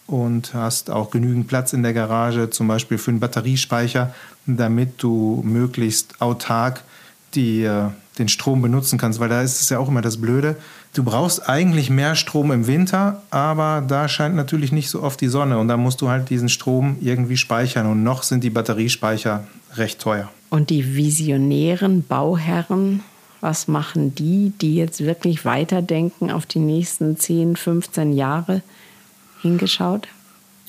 und 0.07 0.55
hast 0.55 0.91
auch 0.91 1.11
genügend 1.11 1.49
Platz 1.49 1.73
in 1.73 1.83
der 1.83 1.93
Garage, 1.93 2.51
zum 2.51 2.69
Beispiel 2.69 2.99
für 2.99 3.11
einen 3.11 3.21
Batteriespeicher, 3.21 4.15
damit 4.47 5.03
du 5.03 5.43
möglichst 5.45 6.21
autark 6.21 6.83
die, 7.35 7.63
äh, 7.63 7.89
den 8.19 8.29
Strom 8.29 8.63
benutzen 8.63 8.99
kannst, 8.99 9.21
weil 9.21 9.29
da 9.29 9.43
ist 9.43 9.61
es 9.61 9.69
ja 9.69 9.79
auch 9.79 9.89
immer 9.89 10.03
das 10.03 10.21
Blöde. 10.21 10.57
Du 10.95 11.05
brauchst 11.05 11.49
eigentlich 11.49 11.91
mehr 11.91 12.15
Strom 12.15 12.51
im 12.51 12.67
Winter, 12.67 13.23
aber 13.31 13.85
da 13.87 14.09
scheint 14.09 14.35
natürlich 14.35 14.73
nicht 14.73 14.89
so 14.89 15.03
oft 15.03 15.21
die 15.21 15.29
Sonne 15.29 15.59
und 15.59 15.69
da 15.69 15.77
musst 15.77 16.01
du 16.01 16.09
halt 16.09 16.31
diesen 16.31 16.49
Strom 16.49 16.97
irgendwie 17.01 17.37
speichern 17.37 17.87
und 17.87 18.03
noch 18.03 18.23
sind 18.23 18.43
die 18.43 18.51
Batteriespeicher 18.51 19.47
recht 19.75 20.01
teuer. 20.01 20.31
Und 20.49 20.71
die 20.71 20.97
visionären 20.97 22.05
Bauherren, 22.07 23.03
was 23.41 23.69
machen 23.69 24.15
die, 24.15 24.53
die 24.61 24.77
jetzt 24.77 25.01
wirklich 25.01 25.45
weiterdenken 25.45 26.31
auf 26.31 26.47
die 26.47 26.59
nächsten 26.59 27.17
10, 27.19 27.57
15 27.57 28.13
Jahre? 28.13 28.63
hingeschaut? 29.47 30.09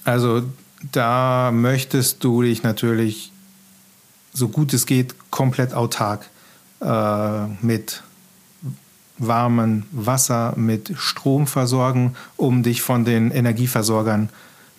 Also 0.04 0.44
da 0.92 1.52
möchtest 1.52 2.24
du 2.24 2.42
dich 2.42 2.64
natürlich 2.64 3.32
so 4.34 4.50
gut 4.50 4.74
es 4.74 4.86
geht 4.86 5.16
komplett 5.32 5.74
autark 5.74 6.30
äh, 6.80 7.48
mit 7.62 8.04
warmem 9.18 9.86
Wasser, 9.92 10.54
mit 10.56 10.94
Strom 10.96 11.48
versorgen, 11.48 12.16
um 12.36 12.62
dich 12.62 12.84
von 12.84 13.04
den 13.04 13.32
Energieversorgern 13.32 14.30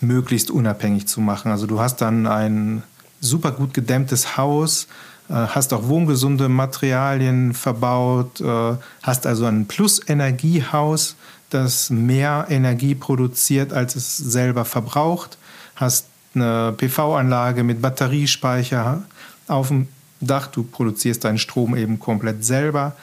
möglichst 0.00 0.52
unabhängig 0.52 1.08
zu 1.08 1.20
machen. 1.20 1.50
Also 1.50 1.66
du 1.66 1.80
hast 1.80 1.96
dann 1.96 2.28
ein 2.28 2.84
super 3.20 3.50
gut 3.50 3.74
gedämmtes 3.74 4.36
Haus, 4.36 4.86
hast 5.34 5.72
auch 5.72 5.88
wohngesunde 5.88 6.48
Materialien 6.48 7.52
verbaut, 7.52 8.40
äh, 8.40 8.76
hast 9.02 9.26
also 9.26 9.44
ein 9.44 9.66
Plus-Energiehaus, 9.66 11.16
das 11.50 11.90
mehr 11.90 12.46
Energie 12.48 12.94
produziert, 12.94 13.72
als 13.72 13.96
es 13.96 14.16
selber 14.16 14.64
verbraucht, 14.64 15.38
hast 15.76 16.06
eine 16.34 16.74
PV-Anlage 16.76 17.62
mit 17.64 17.82
Batteriespeicher 17.82 19.02
auf 19.48 19.68
dem 19.68 19.88
Dach, 20.20 20.48
du 20.48 20.64
produzierst 20.64 21.24
deinen 21.24 21.38
Strom 21.38 21.76
eben 21.76 21.98
komplett 21.98 22.44
selber, 22.44 22.96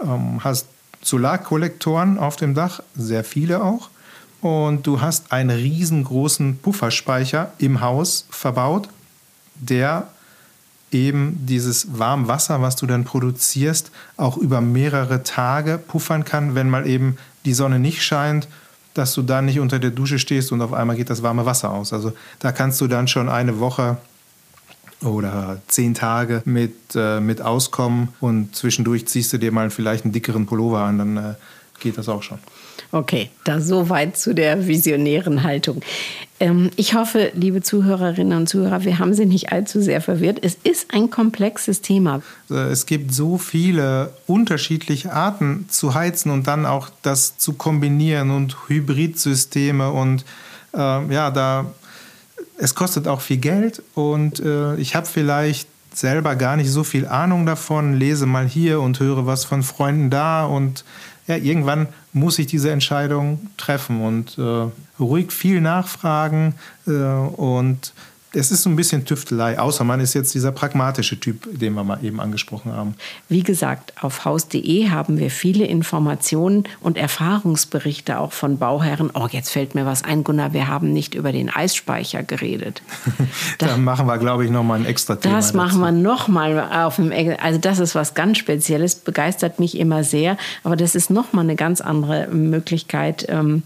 ähm, 0.00 0.42
hast 0.42 0.66
Solarkollektoren 1.02 2.18
auf 2.18 2.36
dem 2.36 2.54
Dach, 2.54 2.80
sehr 2.94 3.24
viele 3.24 3.62
auch, 3.62 3.90
und 4.40 4.86
du 4.86 5.00
hast 5.00 5.32
einen 5.32 5.50
riesengroßen 5.50 6.58
Pufferspeicher 6.58 7.52
im 7.58 7.80
Haus 7.80 8.26
verbaut, 8.30 8.88
der 9.54 10.08
eben 10.92 11.38
dieses 11.46 11.98
Warmwasser, 11.98 12.62
was 12.62 12.76
du 12.76 12.86
dann 12.86 13.04
produzierst, 13.04 13.90
auch 14.16 14.36
über 14.36 14.60
mehrere 14.60 15.22
Tage 15.22 15.78
puffern 15.78 16.24
kann, 16.24 16.54
wenn 16.54 16.70
mal 16.70 16.86
eben 16.86 17.16
die 17.44 17.54
Sonne 17.54 17.78
nicht 17.78 18.02
scheint, 18.02 18.48
dass 18.94 19.14
du 19.14 19.22
dann 19.22 19.46
nicht 19.46 19.58
unter 19.58 19.78
der 19.78 19.90
Dusche 19.90 20.18
stehst 20.18 20.52
und 20.52 20.60
auf 20.60 20.72
einmal 20.72 20.96
geht 20.96 21.10
das 21.10 21.22
warme 21.22 21.46
Wasser 21.46 21.70
aus. 21.70 21.92
Also 21.92 22.12
da 22.38 22.52
kannst 22.52 22.80
du 22.80 22.86
dann 22.86 23.08
schon 23.08 23.28
eine 23.28 23.58
Woche 23.58 23.96
oder 25.02 25.60
zehn 25.66 25.94
Tage 25.94 26.42
mit, 26.44 26.74
äh, 26.94 27.20
mit 27.20 27.40
auskommen 27.40 28.08
und 28.20 28.54
zwischendurch 28.54 29.06
ziehst 29.06 29.32
du 29.32 29.38
dir 29.38 29.50
mal 29.50 29.70
vielleicht 29.70 30.04
einen 30.04 30.12
dickeren 30.12 30.46
Pullover 30.46 30.80
an, 30.80 30.98
dann 30.98 31.16
äh, 31.16 31.34
geht 31.80 31.98
das 31.98 32.08
auch 32.08 32.22
schon. 32.22 32.38
Okay, 32.94 33.30
da 33.44 33.62
soweit 33.62 34.18
zu 34.18 34.34
der 34.34 34.66
visionären 34.66 35.44
Haltung. 35.44 35.80
Ähm, 36.38 36.70
ich 36.76 36.94
hoffe, 36.94 37.32
liebe 37.34 37.62
Zuhörerinnen 37.62 38.36
und 38.36 38.48
Zuhörer, 38.48 38.84
wir 38.84 38.98
haben 38.98 39.14
Sie 39.14 39.24
nicht 39.24 39.50
allzu 39.50 39.80
sehr 39.80 40.02
verwirrt. 40.02 40.38
Es 40.42 40.58
ist 40.62 40.92
ein 40.92 41.08
komplexes 41.08 41.80
Thema. 41.80 42.20
Äh, 42.50 42.54
es 42.70 42.84
gibt 42.84 43.14
so 43.14 43.38
viele 43.38 44.12
unterschiedliche 44.26 45.10
Arten 45.10 45.66
zu 45.70 45.94
heizen 45.94 46.30
und 46.30 46.46
dann 46.46 46.66
auch 46.66 46.90
das 47.00 47.38
zu 47.38 47.54
kombinieren 47.54 48.30
und 48.30 48.56
Hybridsysteme 48.68 49.90
und 49.90 50.26
äh, 50.74 50.78
ja, 50.78 51.30
da 51.30 51.72
es 52.58 52.74
kostet 52.74 53.08
auch 53.08 53.22
viel 53.22 53.38
Geld 53.38 53.82
und 53.94 54.38
äh, 54.40 54.76
ich 54.76 54.94
habe 54.94 55.06
vielleicht 55.06 55.66
selber 55.94 56.36
gar 56.36 56.56
nicht 56.56 56.70
so 56.70 56.84
viel 56.84 57.06
Ahnung 57.06 57.46
davon, 57.46 57.94
lese 57.94 58.26
mal 58.26 58.46
hier 58.46 58.80
und 58.80 59.00
höre 59.00 59.26
was 59.26 59.46
von 59.46 59.62
Freunden 59.62 60.10
da 60.10 60.44
und 60.44 60.84
ja, 61.26 61.36
irgendwann 61.36 61.88
muss 62.12 62.38
ich 62.38 62.46
diese 62.46 62.70
Entscheidung 62.70 63.50
treffen 63.56 64.02
und 64.02 64.38
äh, 64.38 64.68
ruhig 65.00 65.32
viel 65.32 65.60
nachfragen 65.60 66.54
äh, 66.86 66.90
und 66.90 67.92
es 68.34 68.50
ist 68.50 68.62
so 68.62 68.70
ein 68.70 68.76
bisschen 68.76 69.04
Tüftelei, 69.04 69.58
außer 69.58 69.84
man 69.84 70.00
ist 70.00 70.14
jetzt 70.14 70.34
dieser 70.34 70.52
pragmatische 70.52 71.20
Typ, 71.20 71.48
den 71.58 71.74
wir 71.74 71.84
mal 71.84 72.02
eben 72.02 72.20
angesprochen 72.20 72.72
haben. 72.72 72.94
Wie 73.28 73.42
gesagt, 73.42 73.92
auf 74.02 74.24
haus.de 74.24 74.88
haben 74.90 75.18
wir 75.18 75.30
viele 75.30 75.64
Informationen 75.66 76.64
und 76.80 76.96
Erfahrungsberichte 76.96 78.18
auch 78.18 78.32
von 78.32 78.58
Bauherren. 78.58 79.10
Oh, 79.14 79.28
jetzt 79.30 79.50
fällt 79.50 79.74
mir 79.74 79.86
was 79.86 80.04
ein, 80.04 80.24
Gunnar, 80.24 80.52
wir 80.52 80.68
haben 80.68 80.92
nicht 80.92 81.14
über 81.14 81.32
den 81.32 81.50
Eisspeicher 81.50 82.22
geredet. 82.22 82.82
da, 83.58 83.66
da 83.66 83.76
machen 83.76 84.06
wir, 84.06 84.18
glaube 84.18 84.44
ich, 84.44 84.50
nochmal 84.50 84.80
ein 84.80 84.86
extra 84.86 85.16
Thema. 85.16 85.36
Das 85.36 85.52
machen 85.52 85.80
wir 85.80 85.92
nochmal 85.92 86.84
auf 86.84 86.96
dem, 86.96 87.12
also 87.40 87.58
das 87.58 87.78
ist 87.78 87.94
was 87.94 88.14
ganz 88.14 88.38
Spezielles, 88.38 88.94
begeistert 88.94 89.58
mich 89.60 89.78
immer 89.78 90.04
sehr, 90.04 90.36
aber 90.64 90.76
das 90.76 90.94
ist 90.94 91.10
nochmal 91.10 91.44
eine 91.44 91.56
ganz 91.56 91.80
andere 91.80 92.28
Möglichkeit, 92.28 93.26
ähm, 93.28 93.62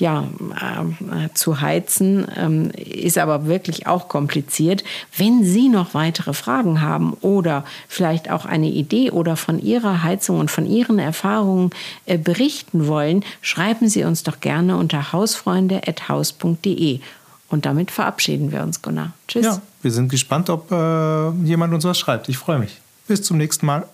ja, 0.00 0.24
äh, 0.54 1.28
zu 1.34 1.60
heizen, 1.60 2.26
ähm, 2.36 2.70
ist 2.76 3.18
aber 3.18 3.46
wirklich 3.46 3.86
auch 3.86 4.08
kompliziert. 4.08 4.84
Wenn 5.16 5.44
Sie 5.44 5.68
noch 5.68 5.94
weitere 5.94 6.32
Fragen 6.34 6.80
haben 6.80 7.12
oder 7.20 7.64
vielleicht 7.88 8.30
auch 8.30 8.44
eine 8.44 8.68
Idee 8.68 9.10
oder 9.10 9.36
von 9.36 9.58
Ihrer 9.60 10.02
Heizung 10.02 10.38
und 10.38 10.50
von 10.50 10.66
Ihren 10.66 10.98
Erfahrungen 10.98 11.70
äh, 12.06 12.18
berichten 12.18 12.86
wollen, 12.86 13.24
schreiben 13.40 13.88
Sie 13.88 14.04
uns 14.04 14.22
doch 14.22 14.40
gerne 14.40 14.76
unter 14.76 15.12
hausfreunde.haus.de. 15.12 17.00
Und 17.48 17.64
damit 17.64 17.90
verabschieden 17.90 18.50
wir 18.52 18.62
uns, 18.62 18.82
Gunnar. 18.82 19.12
Tschüss. 19.28 19.44
Ja, 19.44 19.62
wir 19.82 19.90
sind 19.92 20.08
gespannt, 20.08 20.50
ob 20.50 20.70
äh, 20.70 21.30
jemand 21.44 21.72
uns 21.72 21.84
was 21.84 21.98
schreibt. 21.98 22.28
Ich 22.28 22.38
freue 22.38 22.58
mich. 22.58 22.80
Bis 23.06 23.22
zum 23.22 23.36
nächsten 23.36 23.66
Mal. 23.66 23.86